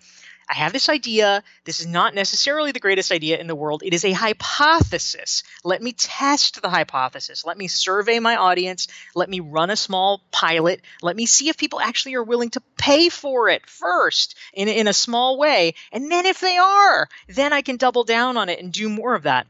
I 0.50 0.56
have 0.56 0.74
this 0.74 0.90
idea. 0.90 1.44
This 1.64 1.80
is 1.80 1.86
not 1.86 2.16
necessarily 2.16 2.72
the 2.72 2.80
greatest 2.80 3.12
idea 3.12 3.38
in 3.38 3.46
the 3.46 3.56
world. 3.56 3.84
It 3.86 3.94
is 3.94 4.04
a 4.04 4.12
hypothesis. 4.12 5.44
Let 5.64 5.82
me 5.82 5.94
test 5.94 6.62
the 6.62 6.70
hypothesis. 6.70 7.46
Let 7.46 7.58
me 7.58 7.68
survey 7.68 8.20
my 8.20 8.36
audience. 8.36 8.88
Let 9.14 9.30
me 9.30 9.42
run 9.42 9.70
a 9.70 9.76
small 9.76 10.24
pilot. 10.32 10.82
Let 11.04 11.16
me 11.16 11.28
see 11.28 11.50
if 11.50 11.58
people 11.58 11.80
actually 11.80 12.16
are 12.16 12.24
willing 12.24 12.50
to 12.52 12.64
pay 12.78 13.10
for 13.10 13.50
it 13.50 13.70
first 13.70 14.36
in, 14.52 14.68
in 14.68 14.88
a 14.88 14.94
small 14.94 15.38
way. 15.38 15.76
And 15.92 16.12
then 16.12 16.26
if 16.26 16.40
they 16.40 16.58
are, 16.58 17.08
then 17.28 17.54
I 17.54 17.62
can 17.62 17.78
double 17.78 18.04
down 18.04 18.36
on 18.36 18.50
it 18.50 18.60
and 18.60 18.74
do 18.74 18.90
more 18.90 19.14
of 19.14 19.24
that 19.24 19.46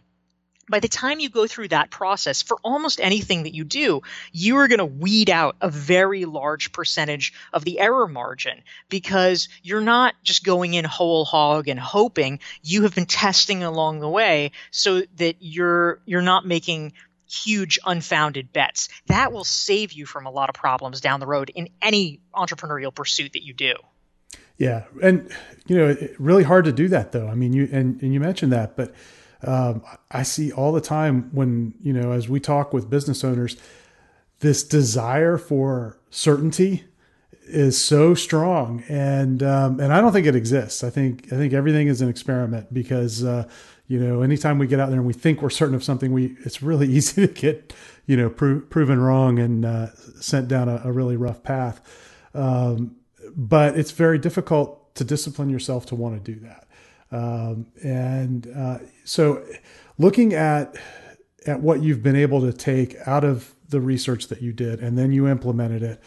by 0.69 0.79
the 0.79 0.87
time 0.87 1.19
you 1.19 1.29
go 1.29 1.47
through 1.47 1.69
that 1.69 1.89
process 1.89 2.41
for 2.41 2.57
almost 2.63 2.99
anything 2.99 3.43
that 3.43 3.53
you 3.53 3.63
do, 3.63 4.01
you 4.31 4.57
are 4.57 4.67
going 4.67 4.79
to 4.79 4.85
weed 4.85 5.29
out 5.29 5.55
a 5.61 5.69
very 5.69 6.25
large 6.25 6.71
percentage 6.71 7.33
of 7.53 7.65
the 7.65 7.79
error 7.79 8.07
margin 8.07 8.61
because 8.89 9.49
you're 9.63 9.81
not 9.81 10.15
just 10.23 10.43
going 10.43 10.73
in 10.73 10.85
whole 10.85 11.25
hog 11.25 11.67
and 11.67 11.79
hoping. 11.79 12.39
You 12.61 12.83
have 12.83 12.95
been 12.95 13.05
testing 13.05 13.63
along 13.63 13.99
the 13.99 14.09
way 14.09 14.51
so 14.71 15.01
that 15.17 15.37
you're 15.39 15.99
you're 16.05 16.21
not 16.21 16.45
making 16.45 16.93
huge 17.29 17.79
unfounded 17.85 18.51
bets. 18.51 18.89
That 19.07 19.31
will 19.31 19.43
save 19.43 19.91
you 19.93 20.05
from 20.05 20.25
a 20.25 20.31
lot 20.31 20.49
of 20.49 20.55
problems 20.55 21.01
down 21.01 21.19
the 21.19 21.27
road 21.27 21.51
in 21.53 21.69
any 21.81 22.21
entrepreneurial 22.33 22.93
pursuit 22.93 23.33
that 23.33 23.43
you 23.43 23.53
do. 23.53 23.73
Yeah, 24.57 24.83
and 25.01 25.31
you 25.67 25.77
know, 25.77 25.95
really 26.17 26.43
hard 26.43 26.65
to 26.65 26.73
do 26.73 26.89
that 26.89 27.11
though. 27.13 27.27
I 27.27 27.35
mean, 27.35 27.53
you 27.53 27.69
and, 27.71 28.01
and 28.01 28.13
you 28.13 28.19
mentioned 28.19 28.51
that, 28.51 28.75
but 28.75 28.93
um, 29.43 29.83
I 30.11 30.23
see 30.23 30.51
all 30.51 30.71
the 30.71 30.81
time 30.81 31.29
when, 31.31 31.73
you 31.81 31.93
know, 31.93 32.11
as 32.11 32.27
we 32.27 32.39
talk 32.39 32.73
with 32.73 32.89
business 32.89 33.23
owners, 33.23 33.55
this 34.39 34.63
desire 34.63 35.37
for 35.37 35.99
certainty 36.09 36.83
is 37.49 37.81
so 37.83 38.13
strong, 38.13 38.83
and 38.87 39.41
um, 39.43 39.79
and 39.79 39.91
I 39.91 40.01
don't 40.01 40.13
think 40.13 40.27
it 40.27 40.35
exists. 40.35 40.83
I 40.83 40.89
think 40.89 41.33
I 41.33 41.35
think 41.35 41.51
everything 41.51 41.87
is 41.87 42.01
an 42.01 42.09
experiment 42.09 42.73
because 42.73 43.23
uh, 43.23 43.49
you 43.87 43.99
know 43.99 44.21
anytime 44.21 44.59
we 44.59 44.67
get 44.67 44.79
out 44.79 44.89
there 44.89 44.99
and 44.99 45.07
we 45.07 45.13
think 45.13 45.41
we're 45.41 45.49
certain 45.49 45.75
of 45.75 45.83
something, 45.83 46.13
we 46.13 46.37
it's 46.45 46.61
really 46.61 46.87
easy 46.91 47.27
to 47.27 47.33
get 47.33 47.73
you 48.05 48.15
know 48.15 48.29
pro- 48.29 48.61
proven 48.61 48.99
wrong 48.99 49.39
and 49.39 49.65
uh, 49.65 49.87
sent 50.19 50.47
down 50.47 50.69
a, 50.69 50.81
a, 50.85 50.91
really 50.91 51.17
rough 51.17 51.43
path. 51.43 51.81
Um, 52.33 52.95
but 53.35 53.77
it's 53.77 53.91
very 53.91 54.19
difficult 54.19 54.95
to 54.95 55.03
discipline 55.03 55.49
yourself 55.49 55.85
to 55.87 55.95
want 55.95 56.23
to 56.23 56.33
do 56.33 56.39
that. 56.41 56.67
Um, 57.11 57.67
and 57.83 58.51
uh, 58.55 58.79
so, 59.03 59.43
looking 59.97 60.33
at 60.33 60.75
at 61.45 61.61
what 61.61 61.81
you've 61.81 62.03
been 62.03 62.15
able 62.15 62.41
to 62.41 62.53
take 62.53 62.95
out 63.05 63.23
of 63.23 63.55
the 63.69 63.81
research 63.81 64.27
that 64.27 64.41
you 64.41 64.53
did, 64.53 64.79
and 64.79 64.97
then 64.97 65.11
you 65.11 65.27
implemented 65.27 65.83
it. 65.83 66.01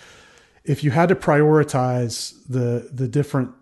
If 0.65 0.85
you 0.85 0.91
had 0.93 1.09
to 1.09 1.17
prioritize 1.17 2.35
the 2.49 2.89
the 2.93 3.09
different 3.09 3.53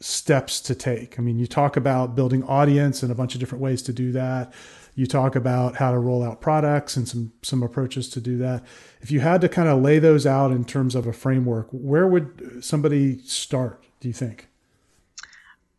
steps 0.00 0.60
to 0.60 0.74
take, 0.74 1.18
I 1.18 1.22
mean, 1.22 1.38
you 1.38 1.46
talk 1.46 1.76
about 1.76 2.14
building 2.14 2.42
audience 2.44 3.02
and 3.02 3.10
a 3.10 3.14
bunch 3.14 3.34
of 3.34 3.40
different 3.40 3.62
ways 3.62 3.80
to 3.82 3.92
do 3.92 4.12
that. 4.12 4.52
You 4.94 5.06
talk 5.06 5.34
about 5.34 5.76
how 5.76 5.90
to 5.90 5.98
roll 5.98 6.22
out 6.22 6.40
products 6.40 6.96
and 6.96 7.08
some 7.08 7.32
some 7.42 7.62
approaches 7.62 8.10
to 8.10 8.20
do 8.20 8.36
that. 8.38 8.62
If 9.00 9.10
you 9.10 9.20
had 9.20 9.40
to 9.40 9.48
kind 9.48 9.68
of 9.68 9.80
lay 9.80 9.98
those 9.98 10.26
out 10.26 10.50
in 10.50 10.64
terms 10.64 10.94
of 10.94 11.06
a 11.06 11.12
framework, 11.12 11.68
where 11.70 12.06
would 12.06 12.62
somebody 12.62 13.18
start? 13.20 13.82
Do 14.00 14.08
you 14.08 14.14
think? 14.14 14.48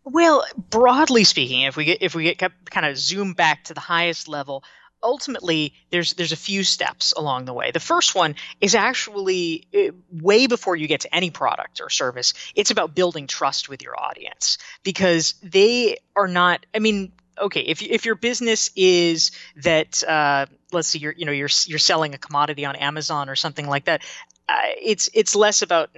Well, 0.06 0.46
broadly 0.70 1.24
speaking, 1.24 1.62
if 1.62 1.76
we 1.76 1.86
get 1.86 2.02
if 2.02 2.14
we 2.14 2.32
get 2.32 2.52
kind 2.70 2.86
of 2.86 2.96
zoom 2.98 3.34
back 3.34 3.66
to 3.66 3.74
the 3.74 3.80
highest 3.80 4.28
level, 4.28 4.64
ultimately 5.02 5.74
there's 5.90 6.14
there's 6.14 6.32
a 6.32 6.38
few 6.38 6.64
steps 6.64 7.12
along 7.18 7.46
the 7.46 7.54
way. 7.54 7.72
The 7.72 7.80
first 7.80 8.14
one 8.14 8.36
is 8.62 8.76
actually 8.76 9.68
uh, 9.76 9.94
way 10.12 10.46
before 10.46 10.76
you 10.76 10.88
get 10.88 11.02
to 11.02 11.16
any 11.16 11.32
product 11.32 11.82
or 11.82 11.90
service. 11.90 12.36
It's 12.54 12.70
about 12.70 12.94
building 12.94 13.26
trust 13.26 13.68
with 13.68 13.82
your 13.82 14.00
audience 14.00 14.60
because 14.84 15.34
they 15.42 15.98
are 16.16 16.28
not. 16.28 16.68
I 16.74 16.80
mean, 16.80 17.12
okay, 17.40 17.62
if 17.62 17.82
if 17.82 18.06
your 18.06 18.16
business 18.16 18.70
is 18.76 19.32
that, 19.58 20.04
uh, 20.04 20.46
let's 20.72 20.88
see, 20.88 21.00
you're 21.00 21.14
you 21.14 21.26
know 21.26 21.32
you're 21.32 21.50
you're 21.66 21.80
selling 21.80 22.14
a 22.14 22.20
commodity 22.20 22.66
on 22.66 22.76
Amazon 22.76 23.28
or 23.28 23.36
something 23.36 23.68
like 23.68 23.86
that, 23.86 24.04
uh, 24.48 24.54
it's 24.80 25.10
it's 25.16 25.36
less 25.36 25.64
about 25.64 25.90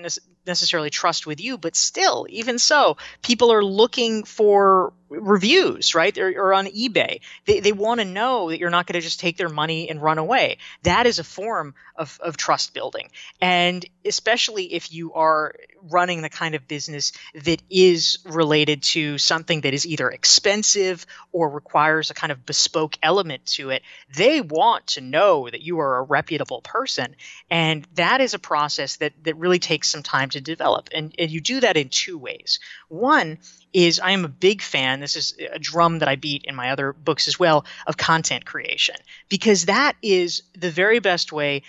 necessarily 0.48 0.90
trust 0.90 1.28
with 1.28 1.40
you, 1.42 1.58
but 1.58 1.76
still, 1.76 2.26
even 2.30 2.58
so, 2.60 2.98
people 3.22 3.52
are 3.52 3.64
looking 3.64 4.24
for 4.24 4.94
reviews, 5.10 5.96
right? 5.96 6.18
Or, 6.18 6.30
or 6.30 6.54
on 6.54 6.68
eBay. 6.68 7.22
They, 7.46 7.60
they 7.60 7.72
want 7.72 8.00
to 8.00 8.06
know 8.06 8.50
that 8.50 8.60
you're 8.60 8.70
not 8.70 8.88
going 8.88 9.00
to 9.00 9.06
just 9.06 9.20
take 9.20 9.38
their 9.38 9.50
money 9.50 9.90
and 9.90 10.02
run 10.02 10.18
away. 10.18 10.58
That 10.84 11.06
is 11.06 11.20
a 11.20 11.24
form 11.24 11.76
of, 11.96 12.20
of 12.22 12.38
trust 12.38 12.74
building. 12.74 13.10
And 13.42 13.86
especially 14.06 14.74
if 14.74 14.92
you 14.92 15.14
are 15.14 15.56
running 15.90 16.22
the 16.22 16.30
kind 16.30 16.56
of 16.56 16.68
business 16.68 17.14
that 17.34 17.62
is 17.70 18.20
related 18.26 18.82
to 18.82 19.18
something 19.18 19.62
that 19.62 19.74
is 19.74 19.86
either 19.86 20.10
expensive 20.10 21.06
or 21.32 21.50
requires 21.50 22.10
a 22.10 22.14
kind 22.14 22.32
of 22.32 22.46
bespoke 22.46 22.98
element 23.02 23.46
to 23.46 23.70
it, 23.70 23.84
they 24.16 24.42
want 24.42 24.88
to 24.88 25.02
know 25.02 25.50
that 25.50 25.62
you 25.62 25.80
are 25.80 25.98
a 25.98 26.04
reputable 26.04 26.62
person. 26.62 27.16
And 27.50 27.88
that 27.96 28.22
is 28.22 28.34
a 28.34 28.40
process 28.40 28.98
that, 28.98 29.14
that 29.24 29.38
really 29.38 29.60
takes 29.60 29.90
some 29.90 30.04
time 30.04 30.30
to 30.30 30.42
develop. 30.42 30.90
And, 30.94 31.14
and 31.18 31.32
you 31.32 31.42
do 31.42 31.60
that 31.62 31.78
in 31.78 31.90
two 31.90 32.18
ways. 32.18 32.60
One 32.90 33.40
is 33.78 34.00
I 34.00 34.10
am 34.10 34.26
a 34.26 34.30
big 34.30 34.64
fan, 34.64 35.02
this 35.02 35.16
is 35.16 35.38
a 35.54 35.60
drum 35.60 36.00
that 36.00 36.10
I 36.10 36.16
beat 36.16 36.46
in 36.46 36.56
my 36.56 36.72
other 36.72 36.94
books 36.94 37.28
as 37.28 37.38
well, 37.38 37.64
of 37.86 37.96
content 37.96 38.44
creation, 38.44 38.96
because 39.30 39.66
that 39.66 39.94
is 40.02 40.42
the 40.58 40.72
very 40.72 40.98
best 40.98 41.32
way 41.32 41.62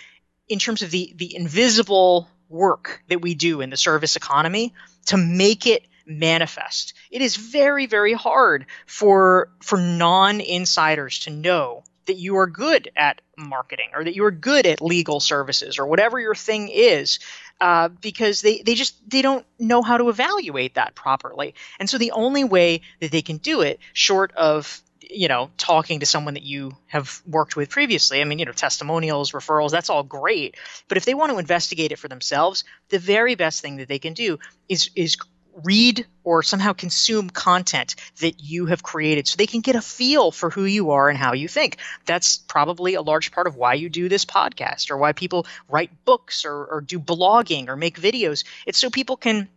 in 0.47 0.57
terms 0.57 0.81
of 0.81 0.89
the, 0.89 1.13
the 1.15 1.35
invisible 1.35 2.27
work 2.49 3.03
that 3.09 3.21
we 3.21 3.35
do 3.35 3.61
in 3.61 3.69
the 3.69 3.77
service 3.77 4.15
economy 4.15 4.73
to 5.05 5.17
make 5.17 5.67
it 5.67 5.85
manifest. 6.07 6.95
It 7.11 7.21
is 7.21 7.35
very, 7.35 7.85
very 7.85 8.13
hard 8.13 8.65
for 8.87 9.51
for 9.61 9.77
non-insiders 9.77 11.19
to 11.19 11.29
know 11.29 11.83
that 12.07 12.17
you 12.17 12.37
are 12.37 12.47
good 12.47 12.89
at 12.95 13.21
marketing 13.37 13.91
or 13.93 14.03
that 14.03 14.15
you 14.15 14.25
are 14.25 14.31
good 14.31 14.65
at 14.65 14.81
legal 14.81 15.19
services 15.19 15.77
or 15.77 15.85
whatever 15.85 16.19
your 16.19 16.33
thing 16.33 16.69
is 16.69 17.19
uh, 17.61 17.89
because 17.89 18.41
they, 18.41 18.61
they 18.61 18.75
just 18.75 18.95
they 19.09 19.21
don't 19.21 19.45
know 19.59 19.81
how 19.81 19.97
to 19.97 20.09
evaluate 20.09 20.75
that 20.75 20.95
properly. 20.95 21.55
And 21.79 21.89
so 21.89 21.97
the 21.97 22.11
only 22.11 22.43
way 22.43 22.81
that 23.01 23.11
they 23.11 23.21
can 23.21 23.37
do 23.37 23.61
it 23.61 23.79
short 23.93 24.31
of 24.35 24.81
you 25.01 25.27
know 25.27 25.49
talking 25.57 26.01
to 26.01 26.05
someone 26.05 26.35
that 26.35 26.43
you 26.43 26.71
have 26.85 27.21
worked 27.25 27.55
with 27.55 27.69
previously 27.69 28.21
i 28.21 28.23
mean 28.23 28.37
you 28.37 28.45
know 28.45 28.51
testimonials 28.51 29.31
referrals 29.31 29.71
that's 29.71 29.89
all 29.89 30.03
great. 30.03 30.55
But 30.87 30.97
if 30.97 31.05
they 31.05 31.15
want 31.15 31.31
to 31.31 31.39
investigate 31.39 31.91
it 31.91 31.99
for 31.99 32.07
themselves 32.07 32.63
the 32.89 32.99
very 32.99 33.35
best 33.35 33.61
thing 33.61 33.77
that 33.77 33.87
they 33.87 33.99
can 33.99 34.13
do 34.13 34.37
is 34.67 34.91
is 34.95 35.17
read 35.63 36.05
or 36.23 36.43
somehow 36.43 36.73
consume 36.73 37.29
content 37.29 37.95
that 38.19 38.41
you 38.41 38.67
have 38.67 38.83
created 38.83 39.27
so 39.27 39.35
they 39.35 39.47
can 39.47 39.61
get 39.61 39.75
a 39.75 39.81
feel 39.81 40.31
for 40.31 40.49
who 40.49 40.65
you 40.65 40.91
are 40.91 41.09
and 41.09 41.17
how 41.17 41.33
you 41.33 41.47
think. 41.47 41.77
That's 42.05 42.37
probably 42.37 42.95
a 42.95 43.01
large 43.01 43.31
part 43.31 43.47
of 43.47 43.55
why 43.55 43.73
you 43.73 43.89
do 43.89 44.09
this 44.09 44.25
podcast 44.25 44.91
or 44.91 44.97
why 44.97 45.13
people 45.13 45.47
write 45.67 46.05
books 46.05 46.45
or, 46.45 46.65
or 46.65 46.81
do 46.81 46.99
blogging 46.99 47.67
or 47.67 47.75
make 47.75 47.99
videos. 47.99 48.43
It's 48.65 48.77
so 48.77 48.89
people 48.89 49.17
can 49.17 49.47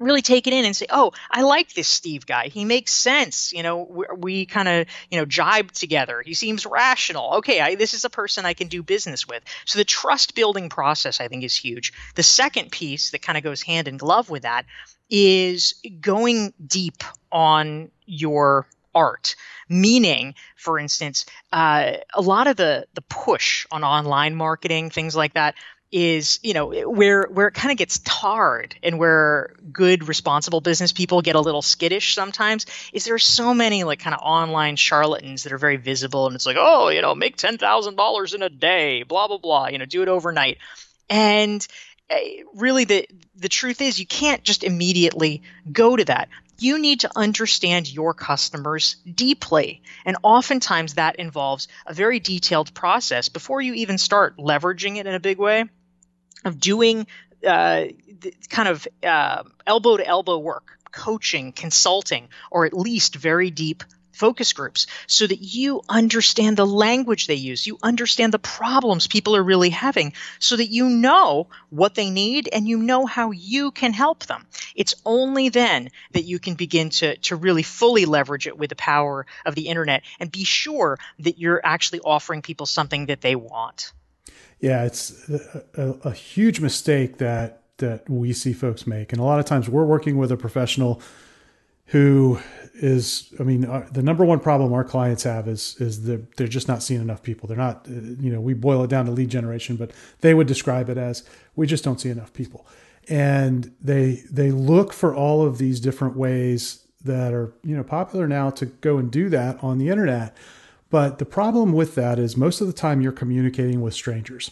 really 0.00 0.22
take 0.22 0.46
it 0.46 0.52
in 0.52 0.64
and 0.64 0.74
say, 0.74 0.86
"Oh, 0.90 1.12
I 1.30 1.42
like 1.42 1.74
this 1.74 1.86
Steve 1.86 2.26
guy. 2.26 2.48
He 2.48 2.64
makes 2.64 2.92
sense. 2.92 3.52
You 3.52 3.62
know, 3.62 3.86
we, 3.88 4.06
we 4.16 4.46
kind 4.46 4.68
of 4.68 4.86
you 5.10 5.18
know 5.18 5.26
jibe 5.26 5.70
together. 5.70 6.22
He 6.24 6.34
seems 6.34 6.66
rational. 6.66 7.34
Okay, 7.34 7.60
I, 7.60 7.74
this 7.76 7.94
is 7.94 8.04
a 8.04 8.10
person 8.10 8.46
I 8.46 8.54
can 8.54 8.68
do 8.68 8.82
business 8.82 9.28
with." 9.28 9.44
So 9.66 9.78
the 9.78 9.84
trust 9.84 10.34
building 10.34 10.70
process, 10.70 11.20
I 11.20 11.28
think, 11.28 11.44
is 11.44 11.54
huge. 11.54 11.92
The 12.14 12.22
second 12.22 12.72
piece 12.72 13.10
that 13.10 13.22
kind 13.22 13.38
of 13.38 13.44
goes 13.44 13.62
hand 13.62 13.86
in 13.86 13.98
glove 13.98 14.30
with 14.30 14.42
that 14.42 14.64
is 15.10 15.74
going 16.00 16.54
deep 16.64 17.02
on 17.32 17.90
your 18.06 18.66
art. 18.94 19.36
Meaning 19.68 20.34
for 20.56 20.78
instance 20.78 21.26
uh, 21.52 21.92
a 22.14 22.20
lot 22.20 22.46
of 22.46 22.56
the 22.56 22.86
the 22.94 23.02
push 23.02 23.66
on 23.70 23.84
online 23.84 24.34
marketing 24.34 24.90
things 24.90 25.14
like 25.14 25.34
that 25.34 25.54
is 25.92 26.38
you 26.42 26.54
know 26.54 26.66
where 26.88 27.24
where 27.24 27.48
it 27.48 27.54
kind 27.54 27.72
of 27.72 27.78
gets 27.78 28.00
tarred 28.04 28.76
and 28.82 28.98
where 28.98 29.54
good 29.72 30.06
responsible 30.06 30.60
business 30.60 30.92
people 30.92 31.20
get 31.20 31.34
a 31.34 31.40
little 31.40 31.62
skittish 31.62 32.14
sometimes 32.14 32.66
is 32.92 33.04
there 33.04 33.14
are 33.14 33.18
so 33.18 33.52
many 33.52 33.82
like 33.82 33.98
kind 33.98 34.14
of 34.14 34.20
online 34.22 34.76
charlatans 34.76 35.42
that 35.42 35.52
are 35.52 35.58
very 35.58 35.76
visible 35.76 36.26
and 36.26 36.36
it's 36.36 36.46
like 36.46 36.56
oh 36.58 36.88
you 36.88 37.02
know 37.02 37.14
make 37.14 37.36
$10,000 37.36 38.34
in 38.34 38.42
a 38.42 38.48
day 38.48 39.02
blah 39.02 39.26
blah 39.26 39.38
blah 39.38 39.66
you 39.66 39.78
know 39.78 39.84
do 39.84 40.02
it 40.02 40.08
overnight. 40.08 40.58
And 41.08 41.66
really 42.54 42.84
the 42.84 43.06
the 43.36 43.48
truth 43.48 43.80
is 43.80 43.98
you 43.98 44.06
can't 44.06 44.42
just 44.42 44.64
immediately 44.64 45.42
go 45.70 45.96
to 45.96 46.04
that. 46.04 46.28
You 46.58 46.78
need 46.78 47.00
to 47.00 47.10
understand 47.16 47.90
your 47.92 48.12
customers 48.12 48.96
deeply. 49.14 49.82
And 50.04 50.18
oftentimes 50.22 50.94
that 50.94 51.16
involves 51.16 51.68
a 51.86 51.94
very 51.94 52.20
detailed 52.20 52.74
process 52.74 53.30
before 53.30 53.62
you 53.62 53.74
even 53.74 53.96
start 53.96 54.36
leveraging 54.36 54.96
it 54.96 55.06
in 55.06 55.14
a 55.14 55.20
big 55.20 55.38
way 55.38 55.64
of 56.44 56.60
doing 56.60 57.06
uh, 57.46 57.84
kind 58.50 58.68
of 58.68 58.86
uh, 59.02 59.42
elbow 59.66 59.96
to 59.96 60.06
elbow 60.06 60.38
work 60.38 60.78
coaching 60.92 61.52
consulting 61.52 62.28
or 62.50 62.66
at 62.66 62.74
least 62.74 63.14
very 63.14 63.50
deep 63.50 63.84
focus 64.20 64.52
groups 64.52 64.86
so 65.06 65.26
that 65.26 65.40
you 65.40 65.80
understand 65.88 66.56
the 66.56 66.66
language 66.66 67.26
they 67.26 67.34
use, 67.50 67.66
you 67.66 67.78
understand 67.82 68.34
the 68.34 68.38
problems 68.38 69.06
people 69.06 69.34
are 69.34 69.42
really 69.42 69.70
having, 69.70 70.12
so 70.38 70.56
that 70.56 70.70
you 70.70 70.90
know 70.90 71.46
what 71.70 71.94
they 71.94 72.10
need 72.10 72.48
and 72.52 72.68
you 72.68 72.76
know 72.76 73.06
how 73.06 73.30
you 73.30 73.70
can 73.70 73.92
help 73.94 74.26
them. 74.26 74.46
It's 74.76 74.94
only 75.06 75.48
then 75.48 75.88
that 76.12 76.24
you 76.24 76.38
can 76.38 76.54
begin 76.54 76.90
to, 76.90 77.16
to 77.16 77.36
really 77.36 77.62
fully 77.62 78.04
leverage 78.04 78.46
it 78.46 78.58
with 78.58 78.68
the 78.68 78.76
power 78.76 79.26
of 79.46 79.54
the 79.54 79.68
internet 79.68 80.02
and 80.20 80.30
be 80.30 80.44
sure 80.44 80.98
that 81.20 81.38
you're 81.38 81.62
actually 81.64 82.00
offering 82.00 82.42
people 82.42 82.66
something 82.66 83.06
that 83.06 83.22
they 83.22 83.36
want. 83.36 83.92
Yeah, 84.60 84.84
it's 84.84 85.28
a, 85.30 85.64
a, 85.74 86.10
a 86.10 86.12
huge 86.12 86.60
mistake 86.60 87.16
that 87.18 87.56
that 87.78 88.10
we 88.10 88.34
see 88.34 88.52
folks 88.52 88.86
make, 88.86 89.10
and 89.10 89.20
a 89.22 89.24
lot 89.24 89.40
of 89.40 89.46
times 89.46 89.66
we're 89.66 89.86
working 89.86 90.18
with 90.18 90.30
a 90.30 90.36
professional 90.36 91.00
who 91.90 92.40
is 92.74 93.34
i 93.38 93.42
mean 93.42 93.60
the 93.92 94.02
number 94.02 94.24
one 94.24 94.40
problem 94.40 94.72
our 94.72 94.84
clients 94.84 95.24
have 95.24 95.46
is 95.46 95.76
is 95.80 96.04
that 96.04 96.36
they're 96.36 96.48
just 96.48 96.68
not 96.68 96.82
seeing 96.82 97.00
enough 97.00 97.22
people. 97.22 97.46
They're 97.46 97.56
not 97.56 97.86
uh, 97.88 97.92
you 98.18 98.32
know 98.32 98.40
we 98.40 98.54
boil 98.54 98.82
it 98.84 98.90
down 98.90 99.06
to 99.06 99.12
lead 99.12 99.28
generation 99.28 99.76
but 99.76 99.90
they 100.20 100.34
would 100.34 100.46
describe 100.46 100.88
it 100.88 100.96
as 100.96 101.24
we 101.56 101.66
just 101.66 101.84
don't 101.84 102.00
see 102.00 102.08
enough 102.08 102.32
people. 102.32 102.66
And 103.08 103.72
they 103.80 104.22
they 104.30 104.50
look 104.50 104.92
for 104.92 105.14
all 105.14 105.44
of 105.44 105.58
these 105.58 105.80
different 105.80 106.16
ways 106.16 106.86
that 107.04 107.32
are 107.32 107.52
you 107.62 107.76
know 107.76 107.84
popular 107.84 108.26
now 108.26 108.50
to 108.50 108.66
go 108.66 108.98
and 108.98 109.10
do 109.10 109.28
that 109.28 109.62
on 109.62 109.78
the 109.78 109.88
internet. 109.88 110.36
But 110.90 111.18
the 111.18 111.24
problem 111.26 111.72
with 111.72 111.94
that 111.94 112.18
is 112.18 112.36
most 112.36 112.60
of 112.60 112.66
the 112.66 112.72
time 112.72 113.00
you're 113.00 113.12
communicating 113.12 113.80
with 113.80 113.94
strangers. 113.94 114.50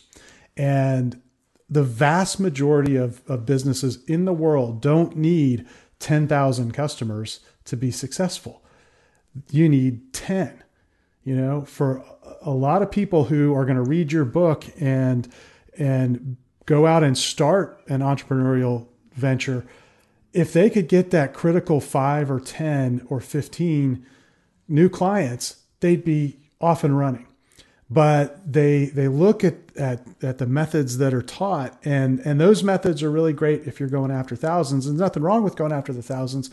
And 0.57 1.21
the 1.69 1.83
vast 1.83 2.41
majority 2.41 2.97
of, 2.97 3.23
of 3.29 3.45
businesses 3.45 4.03
in 4.05 4.25
the 4.25 4.33
world 4.33 4.81
don't 4.81 5.17
need 5.17 5.67
10,000 6.01 6.73
customers 6.73 7.41
to 7.65 7.77
be 7.77 7.91
successful. 7.91 8.63
You 9.51 9.69
need 9.69 10.13
10. 10.13 10.63
You 11.25 11.37
know, 11.37 11.63
for 11.63 12.03
a 12.43 12.51
lot 12.51 12.83
of 12.83 12.91
people 12.91 13.25
who 13.25 13.55
are 13.55 13.65
going 13.65 13.77
to 13.77 13.83
read 13.83 14.13
your 14.13 14.25
book 14.25 14.65
and 14.81 15.29
and 15.77 16.37
go 16.67 16.87
out 16.87 17.05
and 17.05 17.17
start 17.17 17.83
an 17.89 18.01
entrepreneurial 18.01 18.89
venture, 19.15 19.65
if 20.33 20.53
they 20.53 20.71
could 20.71 20.89
get 20.89 21.11
that 21.11 21.35
critical 21.35 21.81
five 21.81 22.31
or 22.31 22.41
10 22.41 23.07
or 23.09 23.21
15 23.21 24.05
new 24.69 24.89
clients, 24.89 25.63
they'd 25.81 26.05
be 26.05 26.39
off 26.61 26.83
and 26.83 26.99
running. 26.99 27.28
But 27.91 28.53
they 28.53 28.87
they 28.87 29.09
look 29.09 29.45
at, 29.45 29.55
at, 29.77 30.07
at 30.23 30.39
the 30.39 30.47
methods 30.47 30.99
that 30.99 31.15
are 31.15 31.23
taught 31.23 31.79
and, 31.85 32.21
and 32.21 32.39
those 32.39 32.63
methods 32.63 33.03
are 33.03 33.11
really 33.11 33.33
great 33.33 33.67
if 33.67 33.81
you're 33.81 33.89
going 33.89 34.11
after 34.11 34.37
thousands. 34.37 34.87
And 34.87 34.99
there's 34.99 35.07
nothing 35.07 35.23
wrong 35.23 35.43
with 35.43 35.57
going 35.57 35.73
after 35.73 35.93
the 35.93 36.03
thousands, 36.03 36.51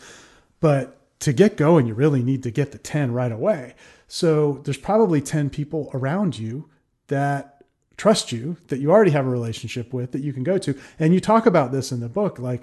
but 0.60 0.96
to 1.20 1.32
get 1.32 1.56
going, 1.56 1.86
you 1.86 1.94
really 1.94 2.22
need 2.22 2.42
to 2.42 2.50
get 2.50 2.72
the 2.72 2.78
10 2.78 3.12
right 3.12 3.32
away. 3.32 3.74
So 4.08 4.60
there's 4.64 4.76
probably 4.76 5.20
10 5.20 5.50
people 5.50 5.90
around 5.92 6.38
you 6.38 6.68
that 7.08 7.64
trust 7.96 8.32
you, 8.32 8.56
that 8.68 8.78
you 8.78 8.90
already 8.90 9.10
have 9.12 9.26
a 9.26 9.30
relationship 9.30 9.92
with, 9.92 10.12
that 10.12 10.22
you 10.22 10.32
can 10.32 10.42
go 10.42 10.58
to. 10.58 10.78
And 10.98 11.14
you 11.14 11.20
talk 11.20 11.46
about 11.46 11.72
this 11.72 11.92
in 11.92 12.00
the 12.00 12.08
book, 12.08 12.38
like 12.38 12.62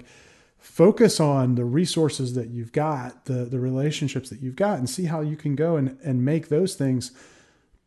focus 0.58 1.20
on 1.20 1.56
the 1.56 1.64
resources 1.64 2.34
that 2.34 2.48
you've 2.48 2.72
got, 2.72 3.24
the, 3.26 3.44
the 3.44 3.58
relationships 3.58 4.30
that 4.30 4.40
you've 4.40 4.56
got, 4.56 4.78
and 4.78 4.88
see 4.88 5.04
how 5.04 5.20
you 5.20 5.36
can 5.36 5.56
go 5.56 5.76
and, 5.76 5.98
and 6.04 6.24
make 6.24 6.48
those 6.48 6.74
things 6.74 7.12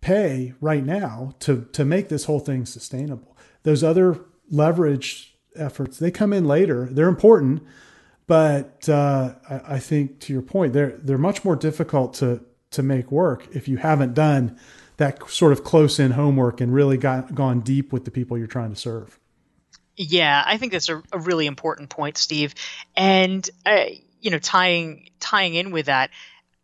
pay 0.02 0.54
right 0.62 0.86
now 0.86 1.34
to, 1.40 1.68
to 1.74 1.86
make 1.86 2.10
this 2.10 2.26
whole 2.26 2.40
thing 2.40 2.66
sustainable. 2.66 3.38
Those 3.64 3.84
other 3.84 4.20
leverage 4.50 5.36
efforts, 5.56 6.00
they 6.00 6.12
come 6.12 6.34
in 6.34 6.46
later. 6.46 6.88
They're 6.90 7.08
important, 7.08 7.64
but 8.28 8.88
uh, 8.88 9.36
I, 9.50 9.76
I 9.76 9.80
think 9.80 10.20
to 10.22 10.34
your 10.34 10.42
point, 10.42 10.74
they're 10.74 10.98
they're 10.98 11.18
much 11.18 11.44
more 11.44 11.56
difficult 11.56 12.14
to 12.16 12.42
to 12.72 12.84
make 12.84 13.12
work 13.12 13.48
if 13.56 13.68
you 13.68 13.78
haven't 13.78 14.14
done 14.14 14.58
that 14.98 15.30
sort 15.30 15.54
of 15.54 15.64
close 15.64 16.00
in 16.00 16.12
homework 16.12 16.60
and 16.60 16.74
really 16.74 16.98
got 16.98 17.34
gone 17.34 17.62
deep 17.62 17.94
with 17.94 18.06
the 18.06 18.12
people 18.12 18.38
you're 18.38 18.48
trying 18.48 18.70
to 18.70 18.76
serve. 18.76 19.20
Yeah, 19.96 20.44
I 20.46 20.58
think 20.58 20.74
that's 20.74 20.90
a, 20.90 21.02
a 21.12 21.20
really 21.20 21.48
important 21.48 21.90
point, 21.90 22.18
Steve. 22.18 22.54
And 22.96 23.50
uh, 23.66 23.86
you 24.20 24.32
know, 24.32 24.40
tying 24.40 25.10
tying 25.20 25.56
in 25.56 25.72
with 25.72 25.86
that, 25.86 26.12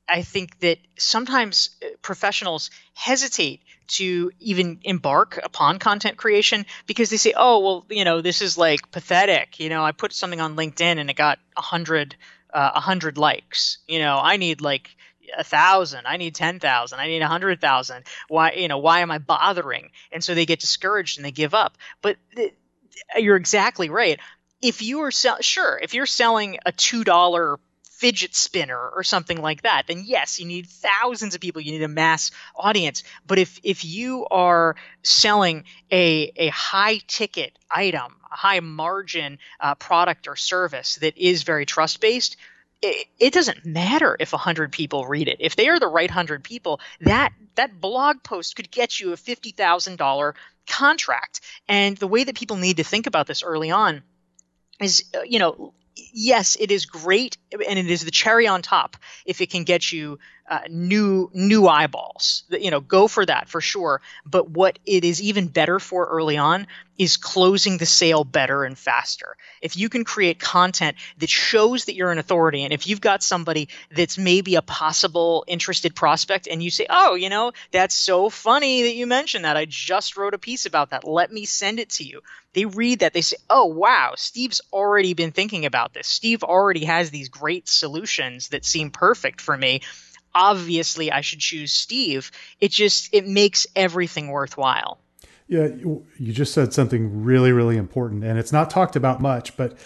I 0.07 0.21
think 0.21 0.59
that 0.59 0.79
sometimes 0.97 1.69
uh, 1.83 1.87
professionals 2.01 2.69
hesitate 2.93 3.61
to 3.87 4.31
even 4.39 4.79
embark 4.83 5.39
upon 5.43 5.79
content 5.79 6.17
creation 6.17 6.65
because 6.87 7.09
they 7.09 7.17
say, 7.17 7.33
"Oh, 7.35 7.59
well, 7.59 7.85
you 7.89 8.03
know, 8.05 8.21
this 8.21 8.41
is 8.41 8.57
like 8.57 8.91
pathetic. 8.91 9.59
You 9.59 9.69
know, 9.69 9.83
I 9.83 9.91
put 9.91 10.13
something 10.13 10.41
on 10.41 10.55
LinkedIn 10.55 10.99
and 10.99 11.09
it 11.09 11.15
got 11.15 11.39
a 11.57 11.61
hundred, 11.61 12.15
uh, 12.53 12.71
a 12.75 12.79
hundred 12.79 13.17
likes. 13.17 13.77
You 13.87 13.99
know, 13.99 14.19
I 14.21 14.37
need 14.37 14.61
like 14.61 14.95
a 15.37 15.43
thousand. 15.43 16.05
I 16.05 16.17
need 16.17 16.35
10,000 16.35 16.99
i 16.99 17.07
need 17.07 17.21
a 17.21 17.27
hundred 17.27 17.61
thousand. 17.61 18.05
Why 18.27 18.51
you 18.53 18.67
know 18.67 18.77
why 18.77 18.99
am 18.99 19.11
i 19.11 19.17
bothering? 19.17 19.89
And 20.11 20.23
so 20.23 20.35
they 20.35 20.45
get 20.45 20.59
discouraged 20.59 21.17
and 21.17 21.25
they 21.25 21.31
give 21.31 21.53
up. 21.53 21.77
But 22.01 22.17
th- 22.35 22.53
you're 23.17 23.35
exactly 23.37 23.89
right. 23.89 24.19
If 24.61 24.81
you 24.81 25.01
are 25.01 25.11
sell- 25.11 25.41
sure 25.41 25.79
if 25.81 25.93
you're 25.93 26.05
selling 26.05 26.59
a 26.65 26.71
two 26.71 27.03
dollar 27.03 27.59
fidget 28.03 28.35
spinner 28.35 28.89
or 28.89 29.01
something 29.01 29.41
like 29.41 29.61
that 29.61 29.83
then 29.87 30.03
yes 30.05 30.37
you 30.37 30.45
need 30.45 30.67
thousands 30.67 31.35
of 31.35 31.39
people 31.39 31.61
you 31.61 31.71
need 31.71 31.83
a 31.83 31.87
mass 31.87 32.31
audience 32.53 33.01
but 33.25 33.39
if 33.39 33.61
if 33.63 33.85
you 33.85 34.27
are 34.29 34.75
selling 35.03 35.63
a 35.89 36.29
a 36.35 36.49
high 36.49 36.99
ticket 37.07 37.57
item 37.71 38.13
a 38.29 38.35
high 38.35 38.59
margin 38.59 39.39
uh, 39.61 39.73
product 39.75 40.27
or 40.27 40.35
service 40.35 40.95
that 40.97 41.17
is 41.17 41.43
very 41.43 41.65
trust 41.65 42.01
based 42.01 42.35
it, 42.85 43.31
doesn't 43.31 43.65
matter 43.65 44.17
if 44.19 44.33
100 44.33 44.73
people 44.73 45.05
read 45.05 45.29
it. 45.29 45.37
If 45.39 45.55
they 45.55 45.69
are 45.69 45.79
the 45.79 45.87
right 45.87 46.09
100 46.09 46.43
people, 46.43 46.81
that 46.99 47.31
that 47.55 47.79
blog 47.79 48.23
post 48.23 48.57
could 48.57 48.69
get 48.69 48.99
you 48.99 49.13
a 49.13 49.15
$50,000 49.15 50.33
contract. 50.67 51.39
And 51.69 51.95
the 51.95 52.07
way 52.07 52.25
that 52.25 52.35
people 52.35 52.57
need 52.57 52.75
to 52.75 52.83
think 52.83 53.07
about 53.07 53.25
this 53.25 53.41
early 53.41 53.71
on 53.71 54.03
is 54.81 55.05
uh, 55.15 55.21
you 55.21 55.39
know 55.39 55.73
yes, 55.95 56.57
it 56.59 56.71
is 56.71 56.85
great, 56.85 57.37
and 57.51 57.79
it 57.79 57.89
is 57.89 58.03
the 58.03 58.11
cherry 58.11 58.47
on 58.47 58.61
top 58.61 58.97
if 59.25 59.41
it 59.41 59.49
can 59.49 59.63
get 59.63 59.91
you 59.91 60.19
uh, 60.49 60.59
new 60.69 61.29
new 61.33 61.67
eyeballs. 61.67 62.43
You 62.49 62.71
know, 62.71 62.81
go 62.81 63.07
for 63.07 63.25
that 63.25 63.49
for 63.49 63.61
sure. 63.61 64.01
But 64.25 64.49
what 64.49 64.79
it 64.85 65.03
is 65.03 65.21
even 65.21 65.47
better 65.47 65.79
for 65.79 66.05
early 66.05 66.37
on 66.37 66.67
is 66.97 67.17
closing 67.17 67.77
the 67.77 67.85
sale 67.85 68.23
better 68.23 68.63
and 68.63 68.77
faster. 68.77 69.35
If 69.61 69.75
you 69.75 69.89
can 69.89 70.03
create 70.03 70.39
content 70.39 70.97
that 71.17 71.29
shows 71.29 71.85
that 71.85 71.95
you're 71.95 72.11
an 72.11 72.19
authority, 72.19 72.63
and 72.63 72.71
if 72.71 72.85
you've 72.85 73.01
got 73.01 73.23
somebody 73.23 73.69
that's 73.89 74.17
maybe 74.17 74.55
a 74.55 74.61
possible 74.61 75.43
interested 75.47 75.95
prospect, 75.95 76.47
and 76.47 76.61
you 76.61 76.69
say, 76.69 76.85
"Oh, 76.89 77.15
you 77.15 77.29
know, 77.29 77.53
that's 77.71 77.95
so 77.95 78.29
funny 78.29 78.83
that 78.83 78.95
you 78.95 79.07
mentioned 79.07 79.45
that. 79.45 79.57
I 79.57 79.65
just 79.65 80.17
wrote 80.17 80.33
a 80.33 80.37
piece 80.39 80.65
about 80.65 80.91
that. 80.91 81.07
Let 81.07 81.31
me 81.31 81.45
send 81.45 81.79
it 81.79 81.89
to 81.91 82.03
you." 82.03 82.21
They 82.53 82.65
read 82.65 82.99
that, 82.99 83.13
they 83.13 83.21
say, 83.21 83.37
"Oh, 83.49 83.65
wow, 83.65 84.13
Steve's 84.15 84.61
already 84.71 85.13
been 85.13 85.31
thinking 85.31 85.65
about 85.65 85.93
this. 85.93 86.07
Steve 86.07 86.43
already 86.43 86.85
has 86.85 87.09
these 87.09 87.29
great 87.29 87.67
solutions 87.67 88.49
that 88.49 88.65
seem 88.65 88.91
perfect 88.91 89.41
for 89.41 89.57
me." 89.57 89.81
Obviously 90.35 91.11
I 91.11 91.21
should 91.21 91.39
choose 91.39 91.71
Steve. 91.71 92.31
It 92.59 92.71
just 92.71 93.13
it 93.13 93.27
makes 93.27 93.67
everything 93.75 94.29
worthwhile. 94.29 94.99
Yeah, 95.47 95.67
you 95.67 96.33
just 96.33 96.53
said 96.53 96.73
something 96.73 97.23
really 97.23 97.51
really 97.51 97.77
important 97.77 98.23
and 98.23 98.39
it's 98.39 98.51
not 98.51 98.69
talked 98.69 98.95
about 98.95 99.21
much, 99.21 99.55
but 99.57 99.77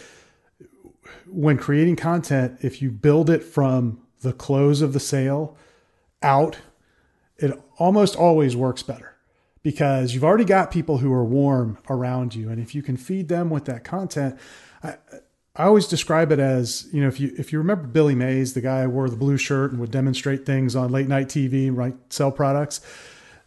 when 1.25 1.57
creating 1.57 1.95
content, 1.95 2.59
if 2.61 2.81
you 2.81 2.91
build 2.91 3.29
it 3.29 3.43
from 3.43 4.01
the 4.21 4.33
close 4.33 4.81
of 4.81 4.93
the 4.93 4.99
sale 4.99 5.57
out, 6.21 6.57
it 7.37 7.51
almost 7.77 8.15
always 8.15 8.55
works 8.55 8.81
better 8.83 9.15
because 9.61 10.13
you've 10.13 10.23
already 10.23 10.45
got 10.45 10.71
people 10.71 10.99
who 10.99 11.11
are 11.11 11.25
warm 11.25 11.77
around 11.89 12.33
you 12.33 12.49
and 12.49 12.59
if 12.59 12.73
you 12.73 12.81
can 12.81 12.97
feed 12.97 13.27
them 13.27 13.49
with 13.49 13.65
that 13.65 13.83
content, 13.83 14.37
I, 14.81 14.95
I 15.57 15.63
always 15.63 15.87
describe 15.87 16.31
it 16.31 16.39
as, 16.39 16.87
you 16.93 17.01
know, 17.01 17.07
if 17.07 17.19
you 17.19 17.33
if 17.35 17.51
you 17.51 17.57
remember 17.57 17.87
Billy 17.87 18.13
Mays, 18.13 18.53
the 18.53 18.61
guy 18.61 18.83
who 18.83 18.91
wore 18.91 19.09
the 19.09 19.15
blue 19.15 19.37
shirt 19.37 19.71
and 19.71 19.79
would 19.79 19.89
demonstrate 19.89 20.45
things 20.45 20.75
on 20.75 20.91
late 20.91 21.07
night 21.07 21.27
TV, 21.27 21.75
right, 21.75 21.95
sell 22.09 22.31
products, 22.31 22.79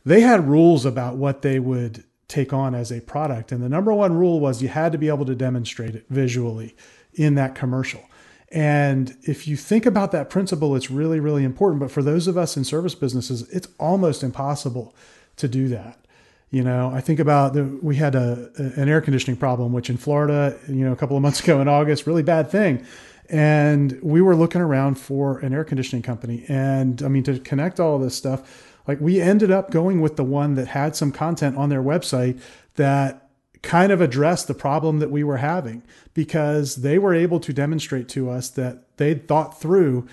they 0.04 0.20
had 0.20 0.48
rules 0.48 0.84
about 0.84 1.16
what 1.16 1.42
they 1.42 1.60
would 1.60 2.02
take 2.26 2.52
on 2.52 2.74
as 2.74 2.90
a 2.90 3.00
product. 3.00 3.52
And 3.52 3.62
the 3.62 3.68
number 3.68 3.92
one 3.92 4.14
rule 4.16 4.40
was 4.40 4.60
you 4.60 4.68
had 4.68 4.92
to 4.92 4.98
be 4.98 5.08
able 5.08 5.24
to 5.26 5.34
demonstrate 5.36 5.94
it 5.94 6.06
visually 6.10 6.74
in 7.14 7.36
that 7.36 7.54
commercial. 7.54 8.02
And 8.50 9.16
if 9.22 9.46
you 9.46 9.56
think 9.56 9.86
about 9.86 10.10
that 10.10 10.30
principle, 10.30 10.74
it's 10.74 10.90
really, 10.90 11.20
really 11.20 11.44
important. 11.44 11.80
But 11.80 11.92
for 11.92 12.02
those 12.02 12.26
of 12.26 12.36
us 12.36 12.56
in 12.56 12.64
service 12.64 12.96
businesses, 12.96 13.48
it's 13.50 13.68
almost 13.78 14.24
impossible 14.24 14.94
to 15.36 15.46
do 15.46 15.68
that. 15.68 16.04
You 16.50 16.64
know, 16.64 16.90
I 16.92 17.00
think 17.00 17.20
about 17.20 17.54
the, 17.54 17.64
we 17.64 17.96
had 17.96 18.16
a, 18.16 18.50
an 18.56 18.88
air 18.88 19.00
conditioning 19.00 19.36
problem, 19.36 19.72
which 19.72 19.88
in 19.88 19.96
Florida, 19.96 20.58
you 20.68 20.84
know, 20.84 20.92
a 20.92 20.96
couple 20.96 21.16
of 21.16 21.22
months 21.22 21.40
ago 21.44 21.60
in 21.60 21.68
August, 21.68 22.06
really 22.06 22.24
bad 22.24 22.50
thing. 22.50 22.84
And 23.28 23.96
we 24.02 24.20
were 24.20 24.34
looking 24.34 24.60
around 24.60 24.96
for 24.96 25.38
an 25.38 25.54
air 25.54 25.62
conditioning 25.62 26.02
company. 26.02 26.44
And 26.48 27.00
I 27.02 27.08
mean, 27.08 27.22
to 27.24 27.38
connect 27.38 27.78
all 27.78 28.00
this 28.00 28.16
stuff, 28.16 28.66
like 28.88 29.00
we 29.00 29.20
ended 29.20 29.52
up 29.52 29.70
going 29.70 30.00
with 30.00 30.16
the 30.16 30.24
one 30.24 30.54
that 30.54 30.68
had 30.68 30.96
some 30.96 31.12
content 31.12 31.56
on 31.56 31.68
their 31.68 31.82
website 31.82 32.40
that 32.74 33.28
kind 33.62 33.92
of 33.92 34.00
addressed 34.00 34.48
the 34.48 34.54
problem 34.54 34.98
that 34.98 35.10
we 35.10 35.22
were 35.22 35.36
having 35.36 35.84
because 36.14 36.76
they 36.76 36.98
were 36.98 37.14
able 37.14 37.38
to 37.38 37.52
demonstrate 37.52 38.08
to 38.08 38.28
us 38.28 38.48
that 38.48 38.96
they'd 38.96 39.28
thought 39.28 39.60
through 39.60 40.08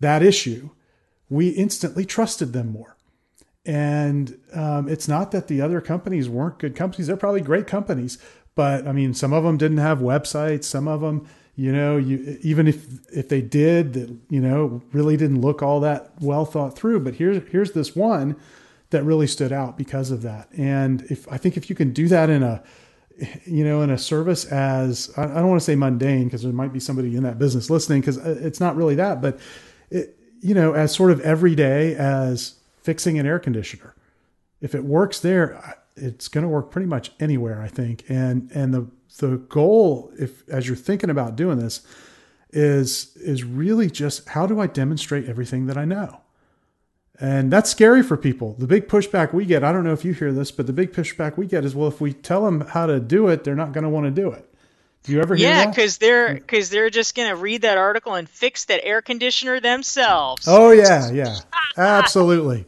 that 0.00 0.22
issue. 0.22 0.70
We 1.28 1.50
instantly 1.50 2.04
trusted 2.04 2.52
them 2.52 2.72
more 2.72 2.95
and 3.66 4.38
um, 4.54 4.88
it's 4.88 5.08
not 5.08 5.32
that 5.32 5.48
the 5.48 5.60
other 5.60 5.80
companies 5.80 6.28
weren't 6.28 6.58
good 6.58 6.76
companies; 6.76 7.06
they're 7.06 7.16
probably 7.16 7.40
great 7.40 7.66
companies. 7.66 8.18
But 8.54 8.86
I 8.86 8.92
mean, 8.92 9.12
some 9.12 9.32
of 9.32 9.44
them 9.44 9.56
didn't 9.56 9.78
have 9.78 9.98
websites. 9.98 10.64
Some 10.64 10.88
of 10.88 11.00
them, 11.00 11.28
you 11.54 11.72
know, 11.72 11.96
you 11.96 12.38
even 12.42 12.66
if 12.66 12.86
if 13.10 13.28
they 13.28 13.42
did, 13.42 13.92
that 13.94 14.16
you 14.30 14.40
know, 14.40 14.82
really 14.92 15.16
didn't 15.16 15.40
look 15.40 15.62
all 15.62 15.80
that 15.80 16.12
well 16.20 16.44
thought 16.44 16.76
through. 16.76 17.00
But 17.00 17.16
here's 17.16 17.42
here's 17.50 17.72
this 17.72 17.94
one 17.94 18.36
that 18.90 19.02
really 19.02 19.26
stood 19.26 19.52
out 19.52 19.76
because 19.76 20.10
of 20.10 20.22
that. 20.22 20.48
And 20.56 21.02
if 21.10 21.30
I 21.30 21.36
think 21.36 21.56
if 21.56 21.68
you 21.68 21.76
can 21.76 21.92
do 21.92 22.08
that 22.08 22.30
in 22.30 22.42
a 22.42 22.62
you 23.44 23.64
know, 23.64 23.82
in 23.82 23.90
a 23.90 23.98
service 23.98 24.44
as 24.46 25.10
I 25.16 25.26
don't 25.26 25.48
want 25.48 25.60
to 25.60 25.64
say 25.64 25.74
mundane 25.74 26.24
because 26.24 26.42
there 26.42 26.52
might 26.52 26.72
be 26.72 26.80
somebody 26.80 27.16
in 27.16 27.22
that 27.22 27.38
business 27.38 27.70
listening 27.70 28.00
because 28.00 28.18
uh, 28.18 28.38
it's 28.40 28.60
not 28.60 28.76
really 28.76 28.94
that, 28.96 29.22
but 29.22 29.38
it, 29.90 30.18
you 30.40 30.54
know, 30.54 30.74
as 30.74 30.94
sort 30.94 31.10
of 31.10 31.20
everyday 31.20 31.94
as 31.94 32.55
fixing 32.86 33.18
an 33.18 33.26
air 33.26 33.40
conditioner. 33.40 33.96
If 34.60 34.72
it 34.72 34.84
works 34.84 35.18
there, 35.18 35.76
it's 35.96 36.28
going 36.28 36.42
to 36.42 36.48
work 36.48 36.70
pretty 36.70 36.86
much 36.86 37.10
anywhere, 37.18 37.60
I 37.60 37.66
think. 37.66 38.04
And 38.08 38.48
and 38.54 38.72
the 38.72 38.86
the 39.18 39.38
goal, 39.38 40.12
if 40.18 40.48
as 40.48 40.68
you're 40.68 40.76
thinking 40.76 41.10
about 41.10 41.34
doing 41.34 41.58
this, 41.58 41.84
is 42.50 43.16
is 43.16 43.42
really 43.42 43.90
just 43.90 44.28
how 44.28 44.46
do 44.46 44.60
I 44.60 44.68
demonstrate 44.68 45.28
everything 45.28 45.66
that 45.66 45.76
I 45.76 45.84
know? 45.84 46.20
And 47.18 47.50
that's 47.50 47.70
scary 47.70 48.02
for 48.04 48.16
people. 48.16 48.54
The 48.56 48.66
big 48.68 48.88
pushback 48.88 49.32
we 49.32 49.46
get, 49.46 49.64
I 49.64 49.72
don't 49.72 49.84
know 49.84 49.94
if 49.94 50.04
you 50.04 50.12
hear 50.12 50.32
this, 50.32 50.50
but 50.52 50.66
the 50.66 50.72
big 50.72 50.92
pushback 50.92 51.36
we 51.36 51.46
get 51.46 51.64
is, 51.64 51.74
well, 51.74 51.88
if 51.88 52.00
we 52.00 52.12
tell 52.12 52.44
them 52.44 52.60
how 52.60 52.86
to 52.86 53.00
do 53.00 53.28
it, 53.28 53.42
they're 53.42 53.54
not 53.56 53.72
going 53.72 53.84
to 53.84 53.90
want 53.90 54.04
to 54.04 54.10
do 54.10 54.30
it. 54.30 54.54
Do 55.06 55.12
you 55.12 55.20
ever 55.20 55.36
hear 55.36 55.48
yeah, 55.48 55.70
because 55.70 55.98
they're 55.98 56.32
hmm. 56.32 56.38
because 56.38 56.68
they're 56.68 56.90
just 56.90 57.14
gonna 57.14 57.36
read 57.36 57.62
that 57.62 57.78
article 57.78 58.14
and 58.14 58.28
fix 58.28 58.64
that 58.66 58.84
air 58.84 59.02
conditioner 59.02 59.60
themselves. 59.60 60.46
Oh 60.48 60.72
yeah, 60.72 61.10
yeah, 61.12 61.38
absolutely. 61.76 62.66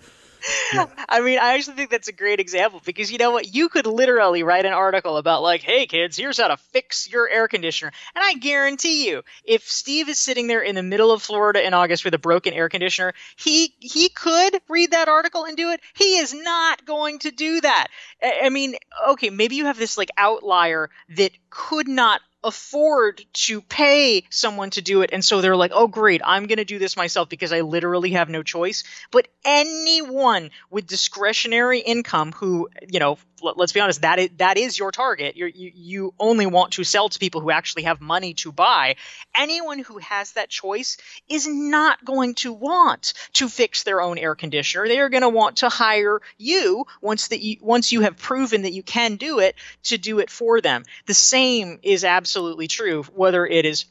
Yeah. 0.72 0.86
I 1.08 1.20
mean, 1.20 1.38
I 1.38 1.54
actually 1.54 1.76
think 1.76 1.90
that's 1.90 2.08
a 2.08 2.12
great 2.12 2.40
example 2.40 2.80
because 2.84 3.10
you 3.10 3.18
know 3.18 3.30
what? 3.30 3.52
You 3.52 3.68
could 3.68 3.86
literally 3.86 4.42
write 4.42 4.64
an 4.64 4.72
article 4.72 5.16
about, 5.16 5.42
like, 5.42 5.62
hey, 5.62 5.86
kids, 5.86 6.16
here's 6.16 6.38
how 6.38 6.48
to 6.48 6.56
fix 6.56 7.10
your 7.10 7.28
air 7.28 7.48
conditioner. 7.48 7.92
And 8.14 8.24
I 8.24 8.34
guarantee 8.34 9.08
you, 9.08 9.22
if 9.44 9.68
Steve 9.68 10.08
is 10.08 10.18
sitting 10.18 10.46
there 10.46 10.62
in 10.62 10.74
the 10.74 10.82
middle 10.82 11.12
of 11.12 11.22
Florida 11.22 11.66
in 11.66 11.74
August 11.74 12.04
with 12.04 12.14
a 12.14 12.18
broken 12.18 12.54
air 12.54 12.68
conditioner, 12.68 13.14
he 13.36 13.74
he 13.78 14.08
could 14.08 14.60
read 14.68 14.92
that 14.92 15.08
article 15.08 15.44
and 15.44 15.56
do 15.56 15.70
it. 15.70 15.80
He 15.94 16.18
is 16.18 16.34
not 16.34 16.84
going 16.84 17.20
to 17.20 17.30
do 17.30 17.60
that. 17.60 17.88
I 18.22 18.48
mean, 18.50 18.76
okay, 19.10 19.30
maybe 19.30 19.56
you 19.56 19.66
have 19.66 19.78
this 19.78 19.98
like 19.98 20.10
outlier 20.16 20.90
that 21.16 21.32
could 21.50 21.88
not 21.88 22.20
afford 22.44 23.24
to 23.32 23.60
pay 23.60 24.24
someone 24.30 24.70
to 24.70 24.82
do 24.82 25.02
it. 25.02 25.10
And 25.12 25.24
so 25.24 25.40
they're 25.40 25.56
like, 25.56 25.72
oh, 25.74 25.88
great, 25.88 26.20
I'm 26.24 26.46
going 26.46 26.58
to 26.58 26.64
do 26.64 26.78
this 26.78 26.96
myself 26.96 27.28
because 27.28 27.52
I 27.52 27.62
literally 27.62 28.12
have 28.12 28.28
no 28.28 28.42
choice. 28.42 28.84
But 29.10 29.28
anyone 29.44 30.50
with 30.70 30.86
discretionary 30.86 31.80
income 31.80 32.32
who, 32.32 32.68
you 32.88 33.00
know, 33.00 33.18
let's 33.40 33.72
be 33.72 33.80
honest, 33.80 34.02
that 34.02 34.18
is, 34.18 34.30
that 34.38 34.56
is 34.58 34.78
your 34.78 34.90
target. 34.90 35.36
You're, 35.36 35.48
you 35.48 35.70
you 35.74 36.14
only 36.18 36.46
want 36.46 36.72
to 36.72 36.84
sell 36.84 37.08
to 37.08 37.18
people 37.18 37.40
who 37.40 37.50
actually 37.50 37.84
have 37.84 38.00
money 38.00 38.34
to 38.34 38.52
buy. 38.52 38.96
Anyone 39.36 39.78
who 39.78 39.98
has 39.98 40.32
that 40.32 40.48
choice 40.48 40.96
is 41.28 41.46
not 41.46 42.04
going 42.04 42.34
to 42.36 42.52
want 42.52 43.14
to 43.34 43.48
fix 43.48 43.84
their 43.84 44.00
own 44.00 44.18
air 44.18 44.34
conditioner. 44.34 44.88
They 44.88 44.98
are 44.98 45.08
going 45.08 45.22
to 45.22 45.28
want 45.28 45.58
to 45.58 45.68
hire 45.68 46.20
you 46.36 46.86
once 47.00 47.28
that 47.28 47.40
you, 47.40 47.56
once 47.60 47.92
you 47.92 48.00
have 48.00 48.16
proven 48.16 48.62
that 48.62 48.72
you 48.72 48.82
can 48.82 49.16
do 49.16 49.38
it 49.38 49.54
to 49.84 49.98
do 49.98 50.18
it 50.18 50.30
for 50.30 50.60
them. 50.60 50.84
The 51.06 51.14
same 51.14 51.78
is 51.82 52.04
absolutely 52.04 52.27
true 52.68 53.02
whether 53.14 53.46
it 53.46 53.64
is 53.64 53.86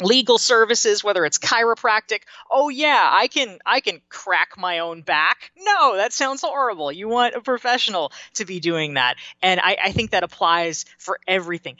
legal 0.00 0.38
services 0.38 1.04
whether 1.04 1.24
it's 1.24 1.38
chiropractic. 1.38 2.22
Oh 2.50 2.68
yeah 2.68 3.08
i 3.12 3.28
can 3.28 3.58
i 3.66 3.80
can 3.80 4.00
crack 4.08 4.58
my 4.58 4.80
own 4.80 5.02
back. 5.02 5.50
No 5.58 5.96
that 5.96 6.12
sounds 6.12 6.42
horrible. 6.42 6.90
You 6.90 7.08
want 7.08 7.34
a 7.34 7.40
professional 7.40 8.12
to 8.34 8.44
be 8.44 8.60
doing 8.60 8.94
that. 8.94 9.16
And 9.42 9.60
i, 9.60 9.76
I 9.82 9.92
think 9.92 10.10
that 10.10 10.22
applies 10.22 10.84
for 10.98 11.18
everything. 11.26 11.76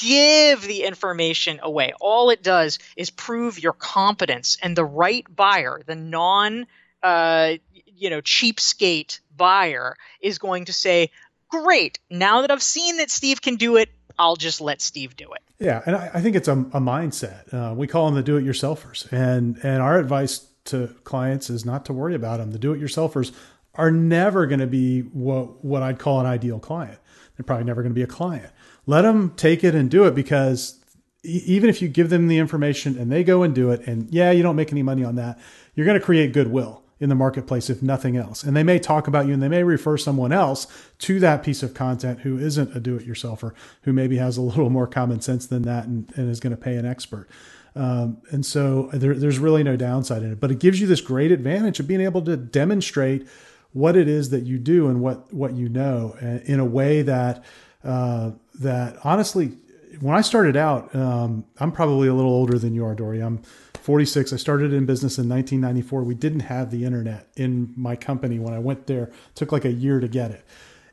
Give 0.00 0.60
the 0.60 0.82
information 0.84 1.60
away. 1.62 1.92
All 2.00 2.30
it 2.30 2.42
does 2.42 2.78
is 2.96 3.10
prove 3.10 3.58
your 3.62 3.72
competence. 3.72 4.58
And 4.62 4.76
the 4.76 4.84
right 4.84 5.24
buyer 5.34 5.82
the 5.84 5.94
non 5.96 6.66
uh, 7.02 7.54
you 7.86 8.10
know 8.10 8.20
cheapskate 8.20 9.20
buyer 9.36 9.96
is 10.20 10.38
going 10.38 10.66
to 10.66 10.72
say 10.72 11.10
great. 11.48 11.98
Now 12.10 12.42
that 12.42 12.50
i've 12.50 12.62
seen 12.62 12.98
that 12.98 13.10
steve 13.10 13.40
can 13.42 13.56
do 13.56 13.76
it 13.76 13.90
I'll 14.18 14.36
just 14.36 14.60
let 14.60 14.80
Steve 14.80 15.16
do 15.16 15.32
it. 15.32 15.42
Yeah, 15.58 15.82
and 15.86 15.96
I, 15.96 16.10
I 16.14 16.20
think 16.20 16.36
it's 16.36 16.48
a, 16.48 16.52
a 16.52 16.80
mindset. 16.80 17.52
Uh, 17.52 17.74
we 17.74 17.86
call 17.86 18.06
them 18.06 18.14
the 18.14 18.22
do-it-yourselfers, 18.22 19.10
and 19.12 19.58
and 19.62 19.82
our 19.82 19.98
advice 19.98 20.46
to 20.66 20.88
clients 21.04 21.48
is 21.48 21.64
not 21.64 21.84
to 21.86 21.92
worry 21.92 22.14
about 22.14 22.38
them. 22.38 22.52
The 22.52 22.58
do-it-yourselfers 22.58 23.32
are 23.74 23.90
never 23.90 24.46
going 24.46 24.60
to 24.60 24.66
be 24.66 25.00
what 25.00 25.64
what 25.64 25.82
I'd 25.82 25.98
call 25.98 26.20
an 26.20 26.26
ideal 26.26 26.58
client. 26.58 26.98
They're 27.36 27.44
probably 27.44 27.64
never 27.64 27.82
going 27.82 27.92
to 27.92 27.98
be 27.98 28.02
a 28.02 28.06
client. 28.06 28.52
Let 28.86 29.02
them 29.02 29.32
take 29.36 29.64
it 29.64 29.74
and 29.74 29.90
do 29.90 30.04
it 30.04 30.14
because 30.14 30.80
even 31.22 31.68
if 31.68 31.82
you 31.82 31.88
give 31.88 32.08
them 32.08 32.28
the 32.28 32.38
information 32.38 32.96
and 32.96 33.10
they 33.10 33.24
go 33.24 33.42
and 33.42 33.54
do 33.54 33.70
it, 33.70 33.86
and 33.86 34.08
yeah, 34.12 34.30
you 34.30 34.42
don't 34.42 34.56
make 34.56 34.72
any 34.72 34.82
money 34.82 35.04
on 35.04 35.16
that, 35.16 35.38
you're 35.74 35.86
going 35.86 35.98
to 35.98 36.04
create 36.04 36.32
goodwill 36.32 36.82
in 36.98 37.08
the 37.08 37.14
marketplace, 37.14 37.68
if 37.68 37.82
nothing 37.82 38.16
else. 38.16 38.42
And 38.42 38.56
they 38.56 38.62
may 38.62 38.78
talk 38.78 39.06
about 39.06 39.26
you 39.26 39.34
and 39.34 39.42
they 39.42 39.48
may 39.48 39.62
refer 39.62 39.98
someone 39.98 40.32
else 40.32 40.66
to 41.00 41.20
that 41.20 41.42
piece 41.42 41.62
of 41.62 41.74
content 41.74 42.20
who 42.20 42.38
isn't 42.38 42.74
a 42.74 42.80
do 42.80 42.96
it 42.96 43.06
yourselfer, 43.06 43.52
who 43.82 43.92
maybe 43.92 44.16
has 44.16 44.36
a 44.36 44.42
little 44.42 44.70
more 44.70 44.86
common 44.86 45.20
sense 45.20 45.46
than 45.46 45.62
that 45.62 45.84
and, 45.84 46.10
and 46.16 46.30
is 46.30 46.40
going 46.40 46.56
to 46.56 46.62
pay 46.62 46.76
an 46.76 46.86
expert. 46.86 47.28
Um, 47.74 48.22
and 48.30 48.46
so 48.46 48.88
there, 48.94 49.12
there's 49.12 49.38
really 49.38 49.62
no 49.62 49.76
downside 49.76 50.22
in 50.22 50.32
it, 50.32 50.40
but 50.40 50.50
it 50.50 50.58
gives 50.58 50.80
you 50.80 50.86
this 50.86 51.02
great 51.02 51.30
advantage 51.30 51.78
of 51.78 51.86
being 51.86 52.00
able 52.00 52.22
to 52.22 52.36
demonstrate 52.36 53.28
what 53.72 53.94
it 53.94 54.08
is 54.08 54.30
that 54.30 54.44
you 54.44 54.58
do 54.58 54.88
and 54.88 55.02
what, 55.02 55.30
what 55.34 55.52
you 55.52 55.68
know 55.68 56.16
in 56.46 56.58
a 56.58 56.64
way 56.64 57.02
that, 57.02 57.44
uh, 57.84 58.30
that 58.60 58.96
honestly, 59.04 59.52
when 60.00 60.16
I 60.16 60.22
started 60.22 60.56
out, 60.56 60.94
um, 60.94 61.44
I'm 61.58 61.72
probably 61.72 62.08
a 62.08 62.14
little 62.14 62.32
older 62.32 62.58
than 62.58 62.74
you 62.74 62.84
are, 62.86 62.94
Dorie. 62.94 63.20
I'm 63.20 63.42
46. 63.86 64.32
I 64.32 64.36
started 64.36 64.72
in 64.72 64.84
business 64.84 65.16
in 65.16 65.28
1994. 65.28 66.02
We 66.02 66.16
didn't 66.16 66.40
have 66.40 66.72
the 66.72 66.84
internet 66.84 67.28
in 67.36 67.72
my 67.76 67.94
company 67.94 68.40
when 68.40 68.52
I 68.52 68.58
went 68.58 68.88
there. 68.88 69.04
It 69.04 69.36
took 69.36 69.52
like 69.52 69.64
a 69.64 69.70
year 69.70 70.00
to 70.00 70.08
get 70.08 70.32
it. 70.32 70.44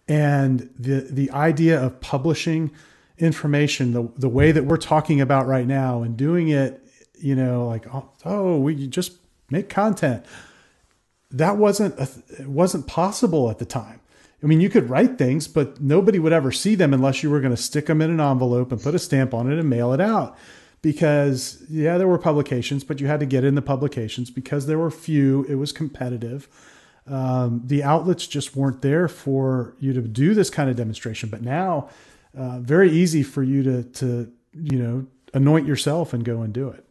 And 0.08 0.70
the 0.78 1.00
the 1.10 1.32
idea 1.32 1.82
of 1.82 2.00
publishing 2.02 2.70
information 3.18 3.94
the 3.94 4.12
the 4.16 4.30
way 4.30 4.52
that 4.52 4.66
we're 4.66 4.78
talking 4.78 5.22
about 5.22 5.48
right 5.48 5.66
now 5.66 6.04
and 6.04 6.16
doing 6.16 6.50
it, 6.50 6.88
you 7.18 7.34
know, 7.34 7.66
like 7.66 7.92
oh, 7.92 8.12
oh 8.26 8.60
we 8.60 8.86
just 8.86 9.14
make 9.50 9.70
content. 9.70 10.24
That 11.32 11.58
wasn't 11.58 11.98
a, 11.98 12.08
it 12.42 12.48
wasn't 12.48 12.86
possible 12.86 13.50
at 13.50 13.58
the 13.58 13.66
time. 13.66 14.02
I 14.44 14.46
mean, 14.46 14.62
you 14.62 14.70
could 14.70 14.92
write 14.92 15.18
things, 15.18 15.48
but 15.48 15.82
nobody 15.82 16.20
would 16.20 16.34
ever 16.34 16.52
see 16.52 16.76
them 16.76 16.94
unless 16.94 17.24
you 17.24 17.32
were 17.32 17.40
going 17.40 17.56
to 17.56 17.62
stick 17.62 17.88
them 17.88 18.04
in 18.04 18.12
an 18.12 18.20
envelope 18.20 18.72
and 18.72 18.80
put 18.80 18.94
a 18.94 19.00
stamp 19.00 19.34
on 19.34 19.52
it 19.52 19.58
and 19.58 19.68
mail 19.68 19.94
it 19.94 20.02
out 20.02 20.38
because 20.84 21.64
yeah, 21.70 21.98
there 21.98 22.08
were 22.08 22.20
publications, 22.20 22.84
but 22.84 23.00
you 23.00 23.08
had 23.08 23.22
to 23.22 23.26
get 23.26 23.44
in 23.44 23.56
the 23.56 23.62
publications 23.64 24.30
because 24.30 24.68
there 24.68 24.78
were 24.78 24.92
few. 24.92 25.46
It 25.46 25.56
was 25.56 25.72
competitive. 25.72 26.48
Um, 27.08 27.62
the 27.66 27.84
outlets 27.84 28.28
just 28.28 28.56
weren't 28.56 28.82
there 28.84 29.08
for 29.08 29.76
you 29.80 29.94
to 29.94 30.02
do 30.02 30.36
this 30.36 30.52
kind 30.52 30.70
of 30.70 30.76
demonstration. 30.76 31.30
But 31.30 31.42
now, 31.42 31.90
uh, 32.38 32.60
very 32.60 32.92
easy 32.92 33.24
for 33.24 33.42
you 33.42 33.64
to 33.64 33.84
to 33.84 34.32
you 34.54 34.78
know 34.78 35.08
anoint 35.34 35.66
yourself 35.66 36.14
and 36.14 36.24
go 36.24 36.42
and 36.42 36.54
do 36.54 36.70
it. 36.70 36.86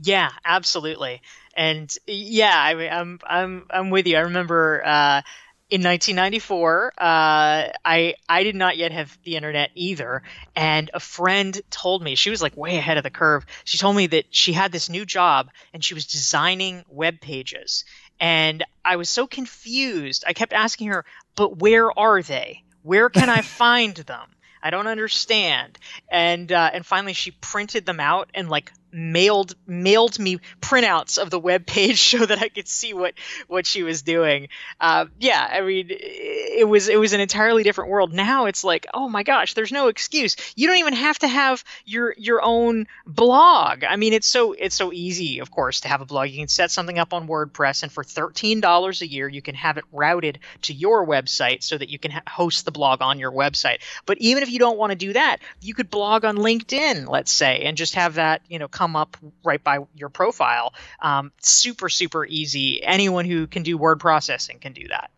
Yeah, 0.00 0.30
absolutely. 0.44 1.22
And 1.54 1.92
yeah, 2.06 2.56
I 2.56 2.74
mean, 2.74 2.92
I'm 2.92 3.18
I'm 3.26 3.66
I'm 3.70 3.90
with 3.90 4.06
you. 4.06 4.16
I 4.16 4.20
remember. 4.20 4.82
Uh, 4.86 5.22
in 5.70 5.82
1994, 5.82 6.92
uh, 6.96 7.72
I 7.84 8.14
I 8.26 8.42
did 8.42 8.56
not 8.56 8.78
yet 8.78 8.90
have 8.92 9.18
the 9.24 9.36
internet 9.36 9.70
either, 9.74 10.22
and 10.56 10.90
a 10.94 11.00
friend 11.00 11.60
told 11.70 12.02
me 12.02 12.14
she 12.14 12.30
was 12.30 12.40
like 12.40 12.56
way 12.56 12.78
ahead 12.78 12.96
of 12.96 13.02
the 13.02 13.10
curve. 13.10 13.44
She 13.64 13.76
told 13.76 13.94
me 13.94 14.06
that 14.08 14.26
she 14.30 14.54
had 14.54 14.72
this 14.72 14.88
new 14.88 15.04
job 15.04 15.50
and 15.74 15.84
she 15.84 15.92
was 15.92 16.06
designing 16.06 16.84
web 16.88 17.20
pages, 17.20 17.84
and 18.18 18.64
I 18.82 18.96
was 18.96 19.10
so 19.10 19.26
confused. 19.26 20.24
I 20.26 20.32
kept 20.32 20.54
asking 20.54 20.88
her, 20.88 21.04
"But 21.36 21.58
where 21.58 21.96
are 21.98 22.22
they? 22.22 22.64
Where 22.82 23.10
can 23.10 23.28
I 23.28 23.42
find 23.62 23.94
them?" 23.94 24.34
I 24.62 24.70
don't 24.70 24.86
understand. 24.86 25.78
And 26.08 26.50
uh, 26.50 26.70
and 26.72 26.84
finally, 26.84 27.12
she 27.12 27.30
printed 27.30 27.84
them 27.84 28.00
out 28.00 28.30
and 28.34 28.48
like 28.48 28.72
mailed 28.92 29.54
mailed 29.66 30.18
me 30.18 30.38
printouts 30.60 31.18
of 31.18 31.30
the 31.30 31.38
web 31.38 31.66
page 31.66 32.00
so 32.10 32.24
that 32.24 32.40
I 32.40 32.48
could 32.48 32.68
see 32.68 32.94
what 32.94 33.14
what 33.46 33.66
she 33.66 33.82
was 33.82 34.02
doing. 34.02 34.48
Uh, 34.80 35.06
yeah, 35.18 35.46
I 35.50 35.60
mean, 35.60 35.88
it 35.90 36.68
was 36.68 36.88
it 36.88 36.98
was 36.98 37.12
an 37.12 37.20
entirely 37.20 37.62
different 37.62 37.90
world. 37.90 38.12
Now 38.12 38.46
it's 38.46 38.64
like, 38.64 38.86
oh 38.92 39.08
my 39.08 39.22
gosh, 39.22 39.54
there's 39.54 39.72
no 39.72 39.88
excuse. 39.88 40.36
You 40.56 40.66
don't 40.66 40.78
even 40.78 40.94
have 40.94 41.18
to 41.20 41.28
have 41.28 41.64
your 41.84 42.14
your 42.16 42.42
own 42.42 42.86
blog. 43.06 43.84
I 43.84 43.96
mean, 43.96 44.12
it's 44.12 44.26
so 44.26 44.52
it's 44.52 44.74
so 44.74 44.92
easy, 44.92 45.40
of 45.40 45.50
course, 45.50 45.80
to 45.80 45.88
have 45.88 46.00
a 46.00 46.06
blog. 46.06 46.30
You 46.30 46.38
can 46.38 46.48
set 46.48 46.70
something 46.70 46.98
up 46.98 47.12
on 47.12 47.28
WordPress, 47.28 47.82
and 47.82 47.92
for 47.92 48.04
thirteen 48.04 48.60
dollars 48.60 49.02
a 49.02 49.06
year, 49.06 49.28
you 49.28 49.42
can 49.42 49.54
have 49.54 49.76
it 49.76 49.84
routed 49.92 50.38
to 50.62 50.72
your 50.72 51.06
website 51.06 51.62
so 51.62 51.76
that 51.76 51.88
you 51.88 51.98
can 51.98 52.10
ha- 52.10 52.22
host 52.28 52.64
the 52.64 52.72
blog 52.72 53.02
on 53.02 53.18
your 53.18 53.32
website. 53.32 53.78
But 54.06 54.18
even 54.18 54.42
if 54.42 54.50
you 54.50 54.58
don't 54.58 54.78
want 54.78 54.90
to 54.90 54.96
do 54.96 55.12
that, 55.12 55.38
you 55.60 55.74
could 55.74 55.90
blog 55.90 56.24
on 56.24 56.36
LinkedIn, 56.36 57.08
let's 57.08 57.32
say, 57.32 57.62
and 57.64 57.76
just 57.76 57.94
have 57.94 58.14
that 58.14 58.42
you 58.48 58.58
know 58.58 58.68
come 58.78 58.94
up 58.94 59.16
right 59.44 59.62
by 59.62 59.80
your 59.96 60.08
profile. 60.08 60.72
Um, 61.02 61.32
super, 61.42 61.88
super 61.88 62.24
easy. 62.24 62.80
Anyone 62.82 63.24
who 63.24 63.48
can 63.48 63.64
do 63.64 63.76
word 63.76 63.98
processing 63.98 64.60
can 64.60 64.72
do 64.72 64.86
that. 64.88 65.10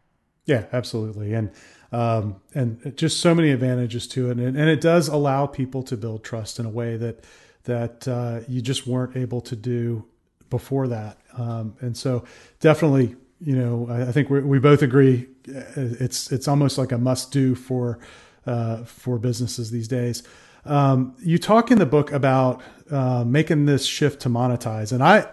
Yeah, 0.46 0.64
absolutely. 0.72 1.34
And 1.34 1.50
um, 1.92 2.36
and 2.54 2.96
just 2.96 3.20
so 3.20 3.34
many 3.34 3.50
advantages 3.50 4.06
to 4.08 4.30
it, 4.30 4.38
and, 4.38 4.56
and, 4.56 4.68
it 4.70 4.80
does 4.80 5.08
allow 5.08 5.46
people 5.46 5.82
to 5.82 5.96
build 5.96 6.22
trust 6.22 6.60
in 6.60 6.64
a 6.64 6.70
way 6.70 6.96
that 6.96 7.24
that 7.64 8.06
uh, 8.06 8.40
you 8.48 8.62
just 8.62 8.86
weren't 8.86 9.16
able 9.16 9.40
to 9.40 9.56
do 9.56 10.06
before 10.50 10.86
that. 10.86 11.18
Um, 11.36 11.74
and 11.80 11.96
so, 11.96 12.24
definitely, 12.60 13.16
you 13.40 13.56
know, 13.56 13.88
I, 13.90 14.02
I 14.02 14.12
think 14.12 14.30
we 14.30 14.60
both 14.60 14.82
agree 14.82 15.26
uh, 15.48 15.62
it's 15.76 16.30
it's 16.30 16.46
almost 16.46 16.78
like 16.78 16.92
a 16.92 16.98
must 16.98 17.32
do 17.32 17.56
for 17.56 17.98
uh, 18.46 18.84
for 18.84 19.18
businesses 19.18 19.72
these 19.72 19.88
days. 19.88 20.22
Um, 20.64 21.14
you 21.20 21.38
talk 21.38 21.70
in 21.70 21.78
the 21.78 21.86
book 21.86 22.12
about 22.12 22.60
uh, 22.90 23.24
making 23.24 23.66
this 23.66 23.86
shift 23.86 24.20
to 24.22 24.28
monetize, 24.28 24.92
and 24.92 25.02
I, 25.02 25.26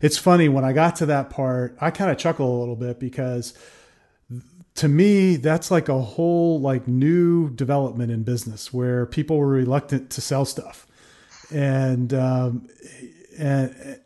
it's 0.00 0.18
funny 0.18 0.48
when 0.48 0.64
I 0.64 0.72
got 0.72 0.96
to 0.96 1.06
that 1.06 1.30
part, 1.30 1.76
I 1.80 1.90
kind 1.90 2.10
of 2.10 2.18
chuckle 2.18 2.58
a 2.58 2.58
little 2.58 2.76
bit 2.76 2.98
because 2.98 3.54
to 4.74 4.88
me 4.88 5.36
that's 5.36 5.70
like 5.70 5.88
a 5.88 6.00
whole 6.00 6.60
like 6.60 6.88
new 6.88 7.48
development 7.50 8.10
in 8.10 8.24
business 8.24 8.72
where 8.72 9.06
people 9.06 9.38
were 9.38 9.46
reluctant 9.46 10.10
to 10.10 10.20
sell 10.20 10.44
stuff, 10.44 10.86
and 11.52 12.12
um, 12.12 12.68
and 13.38 14.00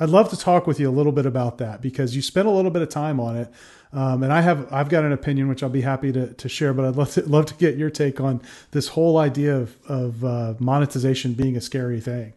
I'd 0.00 0.08
love 0.08 0.30
to 0.30 0.36
talk 0.36 0.66
with 0.66 0.80
you 0.80 0.88
a 0.88 0.92
little 0.92 1.12
bit 1.12 1.26
about 1.26 1.58
that 1.58 1.80
because 1.80 2.16
you 2.16 2.22
spent 2.22 2.48
a 2.48 2.50
little 2.50 2.70
bit 2.70 2.82
of 2.82 2.88
time 2.88 3.20
on 3.20 3.36
it. 3.36 3.52
Um, 3.96 4.22
and 4.22 4.30
I 4.30 4.42
have 4.42 4.70
I've 4.70 4.90
got 4.90 5.04
an 5.04 5.12
opinion 5.12 5.48
which 5.48 5.62
I'll 5.62 5.70
be 5.70 5.80
happy 5.80 6.12
to, 6.12 6.34
to 6.34 6.48
share, 6.50 6.74
but 6.74 6.84
I'd 6.84 6.96
love 6.96 7.12
to 7.12 7.22
love 7.26 7.46
to 7.46 7.54
get 7.54 7.78
your 7.78 7.88
take 7.88 8.20
on 8.20 8.42
this 8.72 8.88
whole 8.88 9.16
idea 9.16 9.56
of 9.56 9.76
of 9.88 10.22
uh, 10.22 10.54
monetization 10.58 11.32
being 11.32 11.56
a 11.56 11.62
scary 11.62 12.00
thing. 12.00 12.34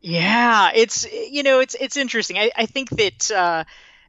Yeah, 0.00 0.70
it's 0.72 1.10
you 1.12 1.42
know 1.42 1.58
it's 1.58 1.74
it's 1.74 1.96
interesting. 1.96 2.38
I, 2.38 2.52
I 2.56 2.66
think 2.66 2.90
that 2.90 3.30
uh, 3.32 3.64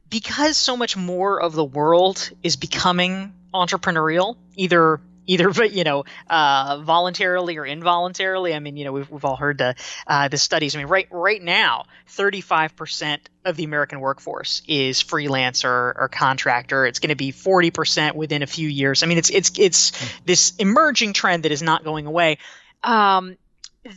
because 0.08 0.56
so 0.56 0.76
much 0.76 0.96
more 0.96 1.42
of 1.42 1.54
the 1.54 1.64
world 1.64 2.30
is 2.44 2.54
becoming 2.54 3.32
entrepreneurial, 3.52 4.36
either 4.54 5.00
either 5.30 5.50
but 5.54 5.72
you 5.72 5.84
know 5.84 6.04
uh, 6.28 6.80
voluntarily 6.82 7.56
or 7.56 7.64
involuntarily. 7.64 8.54
I 8.54 8.58
mean, 8.58 8.76
you 8.76 8.84
know, 8.84 8.92
we've, 8.92 9.10
we've 9.10 9.24
all 9.24 9.36
heard 9.36 9.58
the 9.58 9.74
uh, 10.06 10.28
the 10.28 10.38
studies. 10.38 10.74
I 10.74 10.78
mean, 10.78 10.88
right 10.88 11.08
right 11.10 11.42
now, 11.42 11.84
35 12.08 12.76
percent 12.76 13.28
of 13.44 13.56
the 13.56 13.64
American 13.64 14.00
workforce 14.00 14.62
is 14.68 15.02
freelancer 15.02 15.64
or, 15.64 15.96
or 15.98 16.08
contractor. 16.08 16.86
It's 16.86 16.98
going 16.98 17.10
to 17.10 17.16
be 17.16 17.30
40 17.30 17.70
percent 17.70 18.16
within 18.16 18.42
a 18.42 18.46
few 18.46 18.68
years. 18.68 19.02
I 19.02 19.06
mean, 19.06 19.18
it's 19.18 19.30
it's 19.30 19.52
it's 19.58 19.92
this 20.24 20.54
emerging 20.56 21.12
trend 21.12 21.44
that 21.44 21.52
is 21.52 21.62
not 21.62 21.84
going 21.84 22.06
away. 22.06 22.38
Um, 22.82 23.36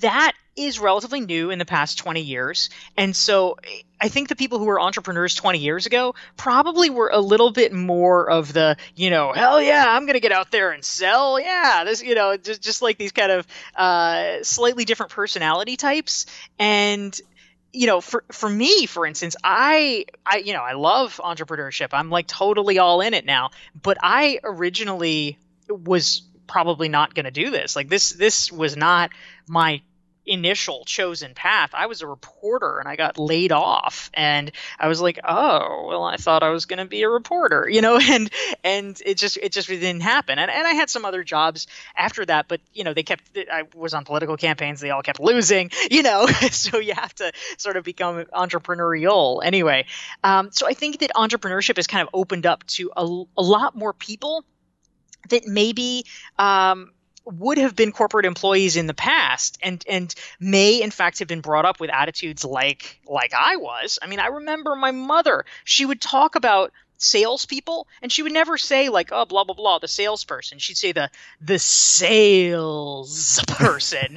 that 0.01 0.33
is 0.55 0.79
relatively 0.79 1.19
new 1.19 1.49
in 1.49 1.59
the 1.59 1.65
past 1.65 1.97
20 1.97 2.21
years. 2.21 2.69
And 2.95 3.15
so 3.15 3.57
I 3.99 4.09
think 4.09 4.29
the 4.29 4.35
people 4.35 4.59
who 4.59 4.65
were 4.65 4.79
entrepreneurs 4.79 5.33
20 5.35 5.59
years 5.59 5.85
ago 5.85 6.13
probably 6.37 6.89
were 6.89 7.09
a 7.11 7.19
little 7.19 7.51
bit 7.51 7.73
more 7.73 8.29
of 8.29 8.53
the, 8.53 8.77
you 8.95 9.09
know, 9.09 9.33
hell 9.33 9.61
yeah, 9.61 9.85
I'm 9.87 10.03
going 10.03 10.13
to 10.13 10.19
get 10.19 10.31
out 10.31 10.51
there 10.51 10.71
and 10.71 10.83
sell. 10.83 11.39
Yeah, 11.39 11.83
this, 11.85 12.03
you 12.03 12.13
know, 12.13 12.37
just, 12.37 12.61
just 12.61 12.81
like 12.81 12.97
these 12.97 13.11
kind 13.11 13.31
of 13.31 13.47
uh, 13.75 14.43
slightly 14.43 14.85
different 14.85 15.11
personality 15.11 15.75
types. 15.75 16.27
And 16.59 17.19
you 17.75 17.87
know, 17.87 18.01
for 18.01 18.23
for 18.31 18.47
me, 18.47 18.85
for 18.85 19.05
instance, 19.05 19.35
I 19.43 20.05
I 20.25 20.37
you 20.37 20.53
know, 20.53 20.61
I 20.61 20.73
love 20.73 21.19
entrepreneurship. 21.23 21.89
I'm 21.91 22.11
like 22.11 22.27
totally 22.27 22.77
all 22.77 23.01
in 23.01 23.15
it 23.15 23.25
now. 23.25 23.49
But 23.81 23.97
I 24.03 24.39
originally 24.43 25.39
was 25.67 26.21
probably 26.45 26.87
not 26.87 27.15
going 27.15 27.25
to 27.25 27.31
do 27.31 27.49
this. 27.49 27.75
Like 27.75 27.89
this 27.89 28.11
this 28.11 28.51
was 28.51 28.77
not 28.77 29.09
my 29.47 29.81
initial 30.25 30.83
chosen 30.85 31.33
path. 31.33 31.71
I 31.73 31.87
was 31.87 32.01
a 32.01 32.07
reporter 32.07 32.79
and 32.79 32.87
I 32.87 32.95
got 32.95 33.17
laid 33.17 33.51
off 33.51 34.09
and 34.13 34.51
I 34.79 34.87
was 34.87 35.01
like, 35.01 35.19
"Oh, 35.23 35.85
well 35.87 36.03
I 36.03 36.17
thought 36.17 36.43
I 36.43 36.49
was 36.49 36.65
going 36.65 36.79
to 36.79 36.85
be 36.85 37.03
a 37.03 37.09
reporter." 37.09 37.69
You 37.73 37.81
know, 37.81 37.97
and 37.97 38.29
and 38.63 39.01
it 39.03 39.17
just 39.17 39.37
it 39.37 39.51
just 39.51 39.67
didn't 39.67 40.01
happen. 40.01 40.37
And 40.37 40.51
and 40.51 40.67
I 40.67 40.73
had 40.73 40.91
some 40.91 41.05
other 41.05 41.23
jobs 41.23 41.65
after 41.97 42.23
that, 42.25 42.47
but 42.47 42.61
you 42.71 42.83
know, 42.83 42.93
they 42.93 43.01
kept 43.01 43.35
I 43.51 43.63
was 43.73 43.95
on 43.95 44.05
political 44.05 44.37
campaigns, 44.37 44.79
they 44.79 44.91
all 44.91 45.01
kept 45.01 45.19
losing, 45.19 45.71
you 45.91 46.03
know. 46.03 46.27
so 46.51 46.77
you 46.77 46.93
have 46.93 47.15
to 47.15 47.31
sort 47.57 47.77
of 47.77 47.83
become 47.83 48.25
entrepreneurial 48.25 49.43
anyway. 49.43 49.85
Um, 50.23 50.51
so 50.51 50.67
I 50.67 50.75
think 50.75 50.99
that 50.99 51.09
entrepreneurship 51.15 51.77
has 51.77 51.87
kind 51.87 52.07
of 52.07 52.09
opened 52.13 52.45
up 52.45 52.63
to 52.67 52.91
a, 52.95 53.03
a 53.37 53.41
lot 53.41 53.75
more 53.75 53.93
people 53.93 54.45
that 55.29 55.47
maybe 55.47 56.05
um, 56.37 56.91
would 57.25 57.57
have 57.57 57.75
been 57.75 57.91
corporate 57.91 58.25
employees 58.25 58.75
in 58.75 58.87
the 58.87 58.93
past 58.93 59.57
and 59.61 59.83
and 59.87 60.13
may 60.39 60.81
in 60.81 60.91
fact 60.91 61.19
have 61.19 61.27
been 61.27 61.41
brought 61.41 61.65
up 61.65 61.79
with 61.79 61.89
attitudes 61.89 62.43
like 62.43 62.99
like 63.07 63.33
I 63.33 63.57
was. 63.57 63.99
I 64.01 64.07
mean, 64.07 64.19
I 64.19 64.27
remember 64.27 64.75
my 64.75 64.91
mother, 64.91 65.45
she 65.63 65.85
would 65.85 66.01
talk 66.01 66.35
about 66.35 66.71
salespeople, 67.03 67.87
and 68.01 68.11
she 68.11 68.23
would 68.23 68.33
never 68.33 68.57
say 68.57 68.89
like, 68.89 69.09
"Oh, 69.11 69.25
blah 69.25 69.43
blah 69.43 69.53
blah," 69.55 69.79
the 69.79 69.87
salesperson. 69.87 70.59
She'd 70.59 70.77
say 70.77 70.91
the 70.91 71.09
the 71.41 71.59
salesperson. 71.59 72.59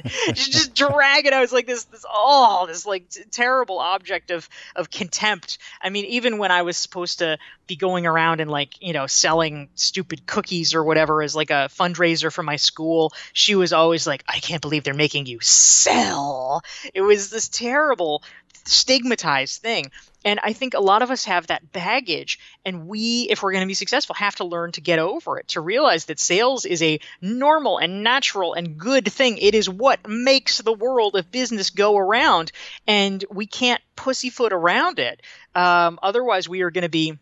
She'd 0.35 0.53
just 0.53 0.73
drag 0.73 1.25
it 1.25 1.33
out. 1.33 1.43
It's 1.43 1.53
like 1.53 1.67
this 1.67 1.83
this 1.85 2.05
oh 2.09 2.65
this 2.67 2.85
like 2.85 3.09
t- 3.09 3.23
terrible 3.29 3.79
object 3.79 4.31
of 4.31 4.47
of 4.75 4.89
contempt. 4.89 5.57
I 5.81 5.89
mean, 5.89 6.05
even 6.05 6.37
when 6.37 6.51
I 6.51 6.61
was 6.63 6.77
supposed 6.77 7.19
to 7.19 7.37
be 7.67 7.75
going 7.75 8.05
around 8.05 8.39
and 8.39 8.49
like 8.49 8.81
you 8.81 8.93
know 8.93 9.07
selling 9.07 9.69
stupid 9.75 10.25
cookies 10.25 10.73
or 10.73 10.83
whatever 10.83 11.21
as 11.21 11.35
like 11.35 11.49
a 11.49 11.69
fundraiser 11.77 12.31
for 12.31 12.43
my 12.43 12.55
school, 12.55 13.13
she 13.33 13.55
was 13.55 13.73
always 13.73 14.07
like, 14.07 14.23
"I 14.27 14.39
can't 14.39 14.61
believe 14.61 14.83
they're 14.83 14.93
making 14.93 15.25
you 15.25 15.39
sell." 15.41 16.61
It 16.93 17.01
was 17.01 17.29
this 17.29 17.47
terrible 17.47 18.23
stigmatized 18.67 19.61
thing. 19.61 19.91
And 20.25 20.39
I 20.43 20.51
think 20.53 20.73
a 20.73 20.81
lot 20.81 21.03
of 21.03 21.11
us 21.11 21.25
have 21.25 21.47
that 21.47 21.71
baggage, 21.71 22.39
and 22.65 22.87
we, 22.87 23.27
if 23.29 23.41
we're 23.41 23.53
going 23.53 23.63
to 23.63 23.67
be 23.67 23.73
successful, 23.73 24.13
have 24.15 24.35
to 24.37 24.43
learn 24.43 24.73
to 24.73 24.81
get 24.81 24.99
over 24.99 25.37
it, 25.37 25.49
to 25.49 25.61
realize 25.61 26.05
that 26.05 26.19
sales 26.19 26.65
is 26.65 26.83
a 26.83 26.99
normal 27.21 27.77
and 27.77 28.03
natural 28.03 28.53
and 28.53 28.77
good 28.77 29.09
thing. 29.09 29.37
It 29.37 29.55
is 29.55 29.69
what 29.69 30.07
makes 30.07 30.57
the 30.57 30.73
world 30.73 31.15
of 31.15 31.31
business 31.31 31.69
go 31.69 31.97
around, 31.97 32.51
and 32.85 33.23
we 33.31 33.45
can't 33.45 33.81
pussyfoot 33.95 34.51
around 34.51 34.99
it. 34.99 35.21
Um, 35.55 35.97
otherwise, 36.03 36.49
we 36.49 36.61
are 36.61 36.71
going 36.71 36.81
to 36.81 36.89
be 36.89 37.17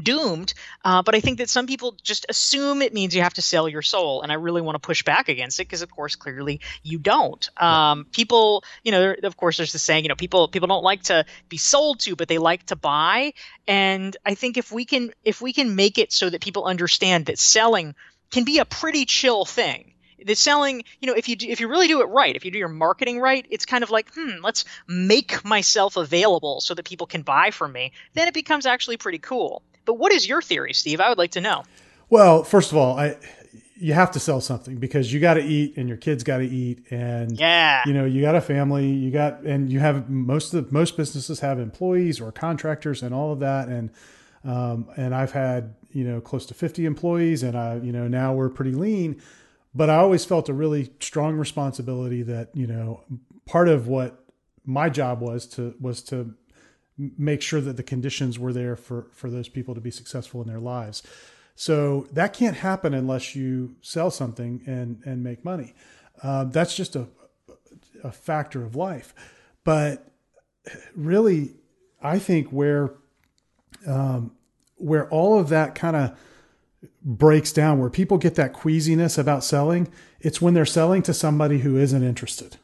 doomed. 0.00 0.54
Uh, 0.84 1.02
but 1.02 1.14
I 1.14 1.20
think 1.20 1.38
that 1.38 1.48
some 1.48 1.66
people 1.66 1.94
just 2.02 2.26
assume 2.28 2.82
it 2.82 2.94
means 2.94 3.14
you 3.14 3.22
have 3.22 3.34
to 3.34 3.42
sell 3.42 3.68
your 3.68 3.82
soul, 3.82 4.22
and 4.22 4.32
I 4.32 4.36
really 4.36 4.60
want 4.60 4.76
to 4.76 4.86
push 4.86 5.02
back 5.02 5.28
against 5.28 5.60
it 5.60 5.68
because, 5.68 5.82
of 5.82 5.90
course, 5.90 6.16
clearly 6.16 6.60
you 6.82 6.98
don't. 6.98 7.48
Um, 7.60 8.06
people, 8.12 8.64
you 8.82 8.92
know, 8.92 9.14
of 9.22 9.36
course, 9.36 9.56
there's 9.56 9.72
the 9.72 9.78
saying, 9.78 10.04
you 10.04 10.08
know, 10.08 10.14
people 10.14 10.48
people 10.48 10.68
don't 10.68 10.84
like 10.84 11.04
to 11.04 11.24
be 11.48 11.56
sold 11.56 12.00
to, 12.00 12.16
but 12.16 12.28
they 12.28 12.38
like 12.38 12.66
to 12.66 12.76
buy. 12.76 13.32
And 13.66 14.16
I 14.24 14.34
think 14.34 14.56
if 14.56 14.72
we 14.72 14.84
can 14.84 15.12
if 15.24 15.40
we 15.40 15.52
can 15.52 15.76
make 15.76 15.98
it 15.98 16.12
so 16.12 16.30
that 16.30 16.40
people 16.40 16.64
understand 16.64 17.26
that 17.26 17.38
selling 17.38 17.94
can 18.30 18.44
be 18.44 18.58
a 18.58 18.64
pretty 18.64 19.04
chill 19.04 19.44
thing 19.44 19.92
the 20.24 20.34
selling 20.34 20.84
you 21.00 21.06
know 21.06 21.14
if 21.14 21.28
you 21.28 21.36
do, 21.36 21.48
if 21.48 21.60
you 21.60 21.68
really 21.68 21.88
do 21.88 22.02
it 22.02 22.06
right 22.06 22.36
if 22.36 22.44
you 22.44 22.50
do 22.50 22.58
your 22.58 22.68
marketing 22.68 23.18
right 23.18 23.46
it's 23.50 23.64
kind 23.64 23.82
of 23.82 23.90
like 23.90 24.12
hmm 24.14 24.42
let's 24.42 24.64
make 24.86 25.44
myself 25.44 25.96
available 25.96 26.60
so 26.60 26.74
that 26.74 26.84
people 26.84 27.06
can 27.06 27.22
buy 27.22 27.50
from 27.50 27.72
me 27.72 27.92
then 28.14 28.28
it 28.28 28.34
becomes 28.34 28.66
actually 28.66 28.96
pretty 28.96 29.18
cool 29.18 29.62
but 29.90 29.98
what 29.98 30.12
is 30.12 30.28
your 30.28 30.40
theory, 30.40 30.72
Steve? 30.72 31.00
I 31.00 31.08
would 31.08 31.18
like 31.18 31.32
to 31.32 31.40
know. 31.40 31.64
Well, 32.10 32.44
first 32.44 32.70
of 32.70 32.78
all, 32.78 32.96
I 32.96 33.16
you 33.74 33.92
have 33.92 34.12
to 34.12 34.20
sell 34.20 34.40
something 34.40 34.76
because 34.76 35.12
you 35.12 35.18
got 35.18 35.34
to 35.34 35.42
eat 35.42 35.76
and 35.76 35.88
your 35.88 35.98
kids 35.98 36.22
got 36.22 36.36
to 36.36 36.44
eat 36.44 36.84
and 36.90 37.40
yeah 37.40 37.82
you 37.86 37.94
know 37.94 38.04
you 38.04 38.20
got 38.20 38.34
a 38.34 38.40
family 38.40 38.86
you 38.88 39.10
got 39.10 39.40
and 39.40 39.72
you 39.72 39.80
have 39.80 40.10
most 40.10 40.52
of 40.52 40.66
the, 40.66 40.72
most 40.72 40.98
businesses 40.98 41.40
have 41.40 41.58
employees 41.58 42.20
or 42.20 42.30
contractors 42.30 43.02
and 43.02 43.14
all 43.14 43.32
of 43.32 43.40
that 43.40 43.68
and 43.68 43.90
um, 44.44 44.86
and 44.96 45.14
I've 45.14 45.32
had 45.32 45.74
you 45.90 46.04
know 46.04 46.20
close 46.20 46.46
to 46.46 46.54
50 46.54 46.84
employees 46.84 47.42
and 47.42 47.56
I 47.56 47.76
you 47.76 47.90
know 47.90 48.06
now 48.06 48.34
we're 48.34 48.50
pretty 48.50 48.72
lean 48.72 49.20
but 49.74 49.90
I 49.90 49.96
always 49.96 50.24
felt 50.24 50.48
a 50.48 50.52
really 50.52 50.92
strong 51.00 51.36
responsibility 51.36 52.22
that 52.22 52.50
you 52.54 52.66
know 52.66 53.02
part 53.46 53.68
of 53.68 53.88
what 53.88 54.24
my 54.64 54.88
job 54.90 55.20
was 55.20 55.46
to 55.54 55.74
was 55.80 56.02
to 56.04 56.34
make 57.18 57.42
sure 57.42 57.60
that 57.60 57.76
the 57.76 57.82
conditions 57.82 58.38
were 58.38 58.52
there 58.52 58.76
for 58.76 59.06
for 59.12 59.30
those 59.30 59.48
people 59.48 59.74
to 59.74 59.80
be 59.80 59.90
successful 59.90 60.42
in 60.42 60.48
their 60.48 60.60
lives. 60.60 61.02
So 61.54 62.06
that 62.12 62.32
can't 62.32 62.56
happen 62.56 62.94
unless 62.94 63.36
you 63.36 63.76
sell 63.80 64.10
something 64.10 64.62
and 64.66 65.02
and 65.04 65.22
make 65.22 65.44
money. 65.44 65.74
Uh, 66.22 66.44
that's 66.44 66.74
just 66.76 66.96
a 66.96 67.06
a 68.02 68.12
factor 68.12 68.62
of 68.64 68.76
life. 68.76 69.14
But 69.64 70.06
really, 70.94 71.50
I 72.02 72.18
think 72.18 72.48
where 72.48 72.94
um, 73.86 74.32
where 74.76 75.08
all 75.08 75.38
of 75.38 75.48
that 75.50 75.74
kind 75.74 75.96
of 75.96 76.18
breaks 77.02 77.52
down, 77.52 77.78
where 77.78 77.90
people 77.90 78.18
get 78.18 78.34
that 78.36 78.52
queasiness 78.52 79.18
about 79.18 79.44
selling, 79.44 79.88
it's 80.20 80.40
when 80.40 80.54
they're 80.54 80.66
selling 80.66 81.02
to 81.02 81.14
somebody 81.14 81.58
who 81.58 81.76
isn't 81.76 82.02
interested. 82.02 82.56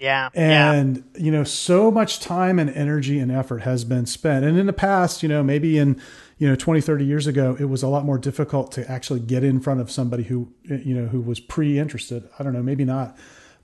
Yeah. 0.00 0.30
And, 0.34 1.04
yeah. 1.14 1.22
you 1.22 1.30
know, 1.30 1.44
so 1.44 1.90
much 1.90 2.20
time 2.20 2.58
and 2.58 2.70
energy 2.70 3.18
and 3.18 3.30
effort 3.30 3.58
has 3.58 3.84
been 3.84 4.06
spent. 4.06 4.44
And 4.44 4.58
in 4.58 4.66
the 4.66 4.72
past, 4.72 5.22
you 5.22 5.28
know, 5.28 5.42
maybe 5.42 5.78
in, 5.78 6.00
you 6.38 6.48
know, 6.48 6.56
20, 6.56 6.80
30 6.80 7.04
years 7.04 7.26
ago, 7.26 7.56
it 7.60 7.66
was 7.66 7.82
a 7.82 7.88
lot 7.88 8.04
more 8.04 8.18
difficult 8.18 8.72
to 8.72 8.90
actually 8.90 9.20
get 9.20 9.44
in 9.44 9.60
front 9.60 9.80
of 9.80 9.90
somebody 9.90 10.24
who, 10.24 10.50
you 10.64 10.94
know, 10.94 11.06
who 11.06 11.20
was 11.20 11.38
pre 11.38 11.78
interested. 11.78 12.28
I 12.38 12.42
don't 12.42 12.54
know, 12.54 12.62
maybe 12.62 12.84
not. 12.84 13.16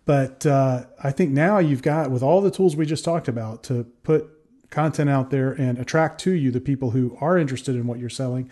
But 0.05 0.47
uh, 0.47 0.85
I 1.03 1.11
think 1.11 1.33
now 1.33 1.59
you've 1.59 1.83
got, 1.83 2.11
with 2.11 2.23
all 2.23 2.41
the 2.41 2.51
tools 2.51 2.77
we 2.77 2.87
just 2.87 3.05
talked 3.05 3.29
about, 3.29 3.65
to 3.65 3.85
put 4.05 4.31
content 4.71 5.09
out 5.09 5.31
there 5.31 5.53
and 5.53 5.79
attract 5.79 6.21
to 6.21 6.33
you 6.33 6.51
the 6.51 6.61
people 6.61 6.91
who 6.91 7.17
are 7.21 7.39
interested 7.39 7.75
in 7.75 7.87
what 7.87 7.99
you're 7.99 8.09
selling. 8.09 8.51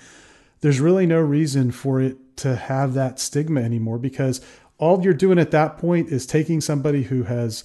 There's 0.60 0.80
really 0.80 1.06
no 1.06 1.20
reason 1.20 1.70
for 1.70 2.00
it 2.00 2.16
to 2.38 2.56
have 2.56 2.94
that 2.94 3.20
stigma 3.20 3.60
anymore 3.60 3.98
because 3.98 4.40
all 4.84 5.02
you're 5.02 5.14
doing 5.14 5.38
at 5.38 5.50
that 5.50 5.78
point 5.78 6.10
is 6.10 6.26
taking 6.26 6.60
somebody 6.60 7.04
who 7.04 7.22
has 7.22 7.64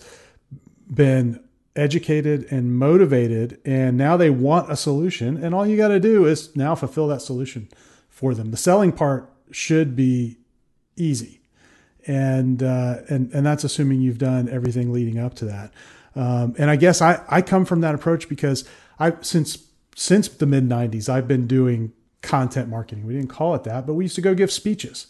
been 0.89 1.43
educated 1.75 2.47
and 2.49 2.73
motivated 2.73 3.59
and 3.65 3.97
now 3.97 4.15
they 4.15 4.29
want 4.29 4.71
a 4.71 4.75
solution 4.77 5.35
and 5.35 5.53
all 5.53 5.67
you 5.67 5.75
got 5.75 5.89
to 5.89 5.99
do 5.99 6.25
is 6.25 6.55
now 6.55 6.73
fulfill 6.75 7.09
that 7.09 7.21
solution 7.21 7.67
for 8.07 8.33
them. 8.33 8.51
The 8.51 8.57
selling 8.57 8.93
part 8.93 9.29
should 9.51 9.97
be 9.97 10.37
easy 10.95 11.41
and 12.07 12.63
uh, 12.63 12.99
and 13.09 13.29
and 13.33 13.45
that's 13.45 13.65
assuming 13.65 13.99
you've 13.99 14.17
done 14.17 14.47
everything 14.47 14.93
leading 14.93 15.19
up 15.19 15.33
to 15.35 15.45
that. 15.45 15.73
Um, 16.15 16.55
and 16.57 16.71
i 16.71 16.77
guess 16.77 17.01
i 17.01 17.21
i 17.27 17.41
come 17.41 17.65
from 17.65 17.81
that 17.81 17.93
approach 17.95 18.29
because 18.29 18.63
i 18.97 19.13
since 19.19 19.57
since 19.95 20.29
the 20.29 20.45
mid 20.45 20.67
90s 20.69 21.09
i've 21.09 21.27
been 21.27 21.47
doing 21.47 21.91
content 22.21 22.69
marketing. 22.69 23.05
We 23.05 23.13
didn't 23.13 23.29
call 23.29 23.55
it 23.55 23.65
that 23.65 23.85
but 23.85 23.95
we 23.95 24.05
used 24.05 24.15
to 24.15 24.21
go 24.21 24.33
give 24.33 24.51
speeches 24.51 25.07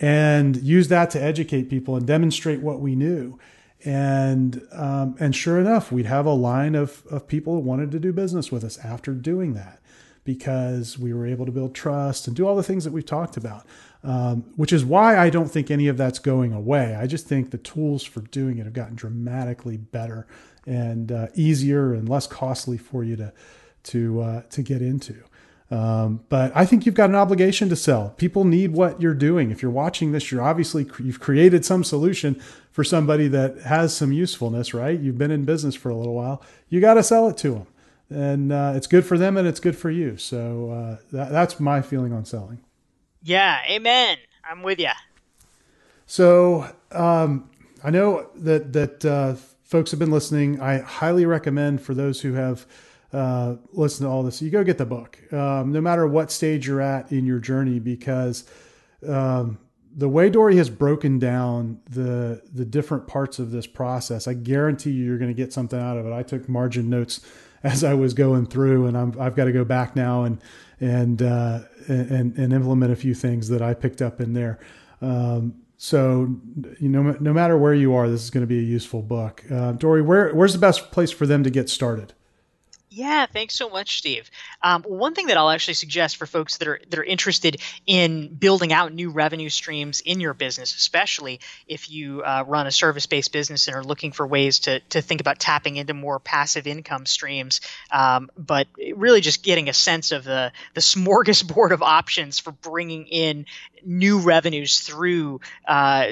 and 0.00 0.56
use 0.56 0.88
that 0.88 1.10
to 1.10 1.22
educate 1.22 1.68
people 1.68 1.96
and 1.96 2.06
demonstrate 2.06 2.60
what 2.60 2.80
we 2.80 2.94
knew. 2.94 3.38
And 3.84 4.62
um, 4.72 5.16
and 5.20 5.34
sure 5.34 5.58
enough, 5.60 5.92
we'd 5.92 6.06
have 6.06 6.26
a 6.26 6.32
line 6.32 6.74
of 6.74 7.06
of 7.10 7.28
people 7.28 7.54
who 7.54 7.60
wanted 7.60 7.92
to 7.92 8.00
do 8.00 8.12
business 8.12 8.50
with 8.50 8.64
us 8.64 8.78
after 8.78 9.12
doing 9.12 9.54
that 9.54 9.80
because 10.24 10.98
we 10.98 11.14
were 11.14 11.26
able 11.26 11.46
to 11.46 11.52
build 11.52 11.74
trust 11.74 12.26
and 12.26 12.36
do 12.36 12.46
all 12.46 12.56
the 12.56 12.62
things 12.62 12.84
that 12.84 12.92
we've 12.92 13.06
talked 13.06 13.36
about. 13.36 13.64
Um, 14.04 14.44
which 14.54 14.72
is 14.72 14.84
why 14.84 15.16
I 15.16 15.28
don't 15.28 15.50
think 15.50 15.70
any 15.70 15.88
of 15.88 15.96
that's 15.96 16.20
going 16.20 16.52
away. 16.52 16.94
I 16.94 17.08
just 17.08 17.26
think 17.26 17.50
the 17.50 17.58
tools 17.58 18.04
for 18.04 18.20
doing 18.20 18.58
it 18.58 18.64
have 18.64 18.72
gotten 18.72 18.94
dramatically 18.94 19.76
better 19.76 20.28
and 20.66 21.10
uh, 21.10 21.26
easier 21.34 21.94
and 21.94 22.08
less 22.08 22.26
costly 22.26 22.78
for 22.78 23.02
you 23.02 23.16
to 23.16 23.32
to 23.84 24.20
uh, 24.20 24.42
to 24.50 24.62
get 24.62 24.82
into. 24.82 25.24
Um, 25.70 26.24
but 26.30 26.50
I 26.54 26.64
think 26.64 26.86
you've 26.86 26.94
got 26.94 27.10
an 27.10 27.16
obligation 27.16 27.68
to 27.68 27.76
sell. 27.76 28.10
People 28.16 28.44
need 28.44 28.72
what 28.72 29.02
you're 29.02 29.12
doing. 29.14 29.50
If 29.50 29.60
you're 29.60 29.70
watching 29.70 30.12
this, 30.12 30.32
you're 30.32 30.42
obviously 30.42 30.88
you've 30.98 31.20
created 31.20 31.64
some 31.64 31.84
solution 31.84 32.40
for 32.70 32.82
somebody 32.82 33.28
that 33.28 33.58
has 33.62 33.94
some 33.94 34.10
usefulness, 34.12 34.72
right? 34.72 34.98
You've 34.98 35.18
been 35.18 35.30
in 35.30 35.44
business 35.44 35.74
for 35.74 35.90
a 35.90 35.96
little 35.96 36.14
while. 36.14 36.42
You 36.70 36.80
got 36.80 36.94
to 36.94 37.02
sell 37.02 37.28
it 37.28 37.36
to 37.38 37.50
them, 37.50 37.66
and 38.08 38.50
uh, 38.50 38.72
it's 38.76 38.86
good 38.86 39.04
for 39.04 39.18
them 39.18 39.36
and 39.36 39.46
it's 39.46 39.60
good 39.60 39.76
for 39.76 39.90
you. 39.90 40.16
So 40.16 40.70
uh, 40.70 40.96
that, 41.12 41.30
that's 41.30 41.60
my 41.60 41.82
feeling 41.82 42.14
on 42.14 42.24
selling. 42.24 42.60
Yeah, 43.22 43.60
amen. 43.68 44.16
I'm 44.48 44.62
with 44.62 44.78
you. 44.78 44.88
So 46.06 46.72
um, 46.92 47.50
I 47.84 47.90
know 47.90 48.30
that 48.36 48.72
that 48.72 49.04
uh, 49.04 49.34
folks 49.64 49.90
have 49.90 50.00
been 50.00 50.10
listening. 50.10 50.60
I 50.60 50.78
highly 50.78 51.26
recommend 51.26 51.82
for 51.82 51.92
those 51.92 52.22
who 52.22 52.32
have 52.32 52.66
uh, 53.12 53.56
listen 53.72 54.06
to 54.06 54.10
all 54.10 54.22
this. 54.22 54.42
You 54.42 54.50
go 54.50 54.64
get 54.64 54.78
the 54.78 54.86
book, 54.86 55.18
um, 55.32 55.72
no 55.72 55.80
matter 55.80 56.06
what 56.06 56.30
stage 56.30 56.66
you're 56.66 56.80
at 56.80 57.10
in 57.10 57.26
your 57.26 57.38
journey, 57.38 57.78
because 57.78 58.44
um, 59.06 59.58
the 59.96 60.08
way 60.08 60.30
Dorie 60.30 60.56
has 60.56 60.70
broken 60.70 61.18
down 61.18 61.80
the 61.88 62.42
the 62.52 62.64
different 62.64 63.06
parts 63.06 63.38
of 63.38 63.50
this 63.50 63.66
process, 63.66 64.28
I 64.28 64.34
guarantee 64.34 64.90
you, 64.90 65.06
you're 65.06 65.18
going 65.18 65.34
to 65.34 65.42
get 65.42 65.52
something 65.52 65.78
out 65.78 65.96
of 65.96 66.06
it. 66.06 66.12
I 66.12 66.22
took 66.22 66.48
margin 66.48 66.90
notes 66.90 67.20
as 67.62 67.82
I 67.82 67.94
was 67.94 68.14
going 68.14 68.46
through, 68.46 68.86
and 68.86 68.96
I'm, 68.96 69.20
I've 69.20 69.34
got 69.34 69.44
to 69.44 69.52
go 69.52 69.64
back 69.64 69.96
now 69.96 70.24
and 70.24 70.40
and 70.80 71.22
uh, 71.22 71.60
and 71.88 72.36
and 72.36 72.52
implement 72.52 72.92
a 72.92 72.96
few 72.96 73.14
things 73.14 73.48
that 73.48 73.62
I 73.62 73.74
picked 73.74 74.02
up 74.02 74.20
in 74.20 74.34
there. 74.34 74.60
Um, 75.00 75.54
so, 75.80 76.36
you 76.80 76.88
know, 76.88 77.16
no 77.20 77.32
matter 77.32 77.56
where 77.56 77.72
you 77.72 77.94
are, 77.94 78.08
this 78.08 78.24
is 78.24 78.30
going 78.30 78.42
to 78.42 78.48
be 78.48 78.58
a 78.58 78.62
useful 78.62 79.00
book. 79.00 79.44
Uh, 79.50 79.72
Dorie, 79.72 80.02
where 80.02 80.34
where's 80.34 80.52
the 80.52 80.58
best 80.58 80.90
place 80.90 81.12
for 81.12 81.24
them 81.24 81.44
to 81.44 81.50
get 81.50 81.70
started? 81.70 82.14
Yeah, 82.98 83.26
thanks 83.26 83.54
so 83.54 83.70
much, 83.70 83.98
Steve. 83.98 84.28
Um, 84.60 84.82
one 84.82 85.14
thing 85.14 85.28
that 85.28 85.36
I'll 85.36 85.50
actually 85.50 85.74
suggest 85.74 86.16
for 86.16 86.26
folks 86.26 86.56
that 86.56 86.66
are 86.66 86.80
that 86.90 86.98
are 86.98 87.04
interested 87.04 87.60
in 87.86 88.34
building 88.34 88.72
out 88.72 88.92
new 88.92 89.10
revenue 89.10 89.50
streams 89.50 90.00
in 90.00 90.18
your 90.18 90.34
business, 90.34 90.74
especially 90.74 91.38
if 91.68 91.92
you 91.92 92.22
uh, 92.22 92.42
run 92.48 92.66
a 92.66 92.72
service-based 92.72 93.32
business 93.32 93.68
and 93.68 93.76
are 93.76 93.84
looking 93.84 94.10
for 94.10 94.26
ways 94.26 94.58
to 94.60 94.80
to 94.80 95.00
think 95.00 95.20
about 95.20 95.38
tapping 95.38 95.76
into 95.76 95.94
more 95.94 96.18
passive 96.18 96.66
income 96.66 97.06
streams, 97.06 97.60
um, 97.92 98.30
but 98.36 98.66
really 98.96 99.20
just 99.20 99.44
getting 99.44 99.68
a 99.68 99.74
sense 99.74 100.10
of 100.10 100.24
the 100.24 100.50
the 100.74 100.80
smorgasbord 100.80 101.70
of 101.70 101.84
options 101.84 102.40
for 102.40 102.50
bringing 102.50 103.06
in 103.06 103.46
new 103.84 104.18
revenues 104.18 104.80
through. 104.80 105.40
Uh, 105.64 106.06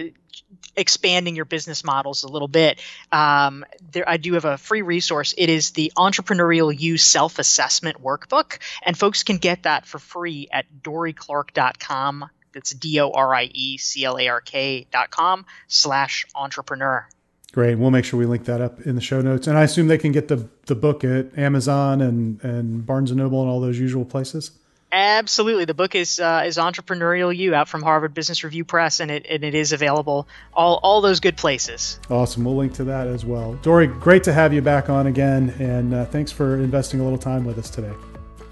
expanding 0.77 1.37
your 1.37 1.45
business 1.45 1.85
models 1.85 2.25
a 2.25 2.29
little 2.29 2.49
bit, 2.49 2.81
um, 3.13 3.65
there 3.93 4.09
I 4.09 4.17
do 4.17 4.35
have 4.35 4.45
a 4.45 4.59
free 4.59 4.83
resource. 4.83 5.35
It 5.37 5.49
is 5.49 5.71
the 5.73 5.93
Entrepreneurial 5.97 6.77
You 6.79 6.99
Self 6.99 7.39
Assessment 7.39 8.03
Workbook, 8.03 8.59
and 8.83 8.97
folks 8.97 9.23
can 9.23 9.39
get 9.39 9.65
that 9.65 9.87
for 9.87 9.99
free 9.99 10.49
at 10.53 10.67
dorieclark.com. 10.83 12.31
That's 12.53 12.71
D 12.71 13.01
O 13.01 13.11
R 13.11 13.35
I 13.35 13.51
E 13.53 13.77
C 13.77 14.05
L 14.05 14.19
A 14.19 14.29
R 14.29 14.41
K 14.41 14.87
dot 14.91 15.11
com 15.11 15.45
slash 15.69 16.27
entrepreneur. 16.35 17.07
Great. 17.53 17.79
We'll 17.79 17.91
make 17.91 18.05
sure 18.05 18.19
we 18.19 18.27
link 18.27 18.45
that 18.45 18.61
up 18.61 18.83
in 18.83 18.97
the 18.97 19.01
show 19.01 19.23
notes. 19.23 19.47
And 19.47 19.57
I 19.57 19.63
assume 19.63 19.89
they 19.89 19.97
can 19.97 20.13
get 20.13 20.29
the, 20.29 20.47
the 20.67 20.75
book 20.75 21.05
at 21.05 21.39
Amazon 21.39 22.03
and, 22.03 22.43
and 22.45 22.85
Barnes 22.85 23.11
and 23.11 23.19
Noble 23.19 23.41
and 23.41 23.51
all 23.51 23.61
those 23.61 23.79
usual 23.79 24.05
places. 24.05 24.51
Absolutely, 24.93 25.65
the 25.65 25.75
book 25.75 25.95
is 25.95 26.21
uh, 26.21 26.45
is 26.47 26.59
Entrepreneurial 26.59 27.37
You 27.37 27.55
out 27.55 27.69
from 27.69 27.83
Harvard 27.83 28.15
Business 28.15 28.45
Review 28.45 28.65
Press, 28.65 29.01
and 29.01 29.11
it 29.11 29.27
and 29.29 29.45
it 29.45 29.55
is 29.55 29.73
available 29.73 30.29
all 30.55 30.79
all 30.83 31.01
those 31.01 31.21
good 31.21 31.37
places. 31.37 31.99
Awesome, 32.09 32.45
we'll 32.45 32.57
link 32.57 32.75
to 32.75 32.85
that 32.85 33.09
as 33.09 33.25
well. 33.25 33.55
Dorie, 33.63 33.89
great 33.89 34.23
to 34.25 34.33
have 34.33 34.53
you 34.53 34.63
back 34.63 34.89
on 34.89 35.09
again, 35.09 35.51
and 35.59 35.93
uh, 35.93 36.05
thanks 36.07 36.31
for 36.31 36.55
investing 36.55 37.01
a 37.01 37.03
little 37.03 37.19
time 37.19 37.45
with 37.45 37.59
us 37.59 37.69
today. 37.69 37.93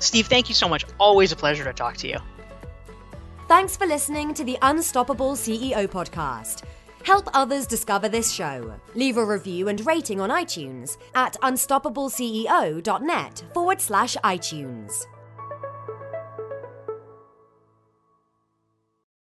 Steve, 0.00 0.26
thank 0.26 0.48
you 0.48 0.54
so 0.54 0.68
much. 0.68 0.84
Always 0.98 1.30
a 1.30 1.36
pleasure 1.36 1.64
to 1.64 1.72
talk 1.72 1.96
to 1.98 2.08
you. 2.08 2.18
Thanks 3.46 3.76
for 3.76 3.86
listening 3.86 4.34
to 4.34 4.42
the 4.42 4.58
Unstoppable 4.62 5.34
CEO 5.34 5.86
podcast. 5.86 6.64
Help 7.04 7.28
others 7.34 7.66
discover 7.66 8.08
this 8.08 8.32
show. 8.32 8.74
Leave 8.94 9.18
a 9.18 9.24
review 9.24 9.68
and 9.68 9.86
rating 9.86 10.20
on 10.20 10.30
iTunes 10.30 10.96
at 11.14 11.36
unstoppableceo.net 11.42 13.44
forward 13.52 13.80
slash 13.80 14.16
iTunes. 14.24 15.04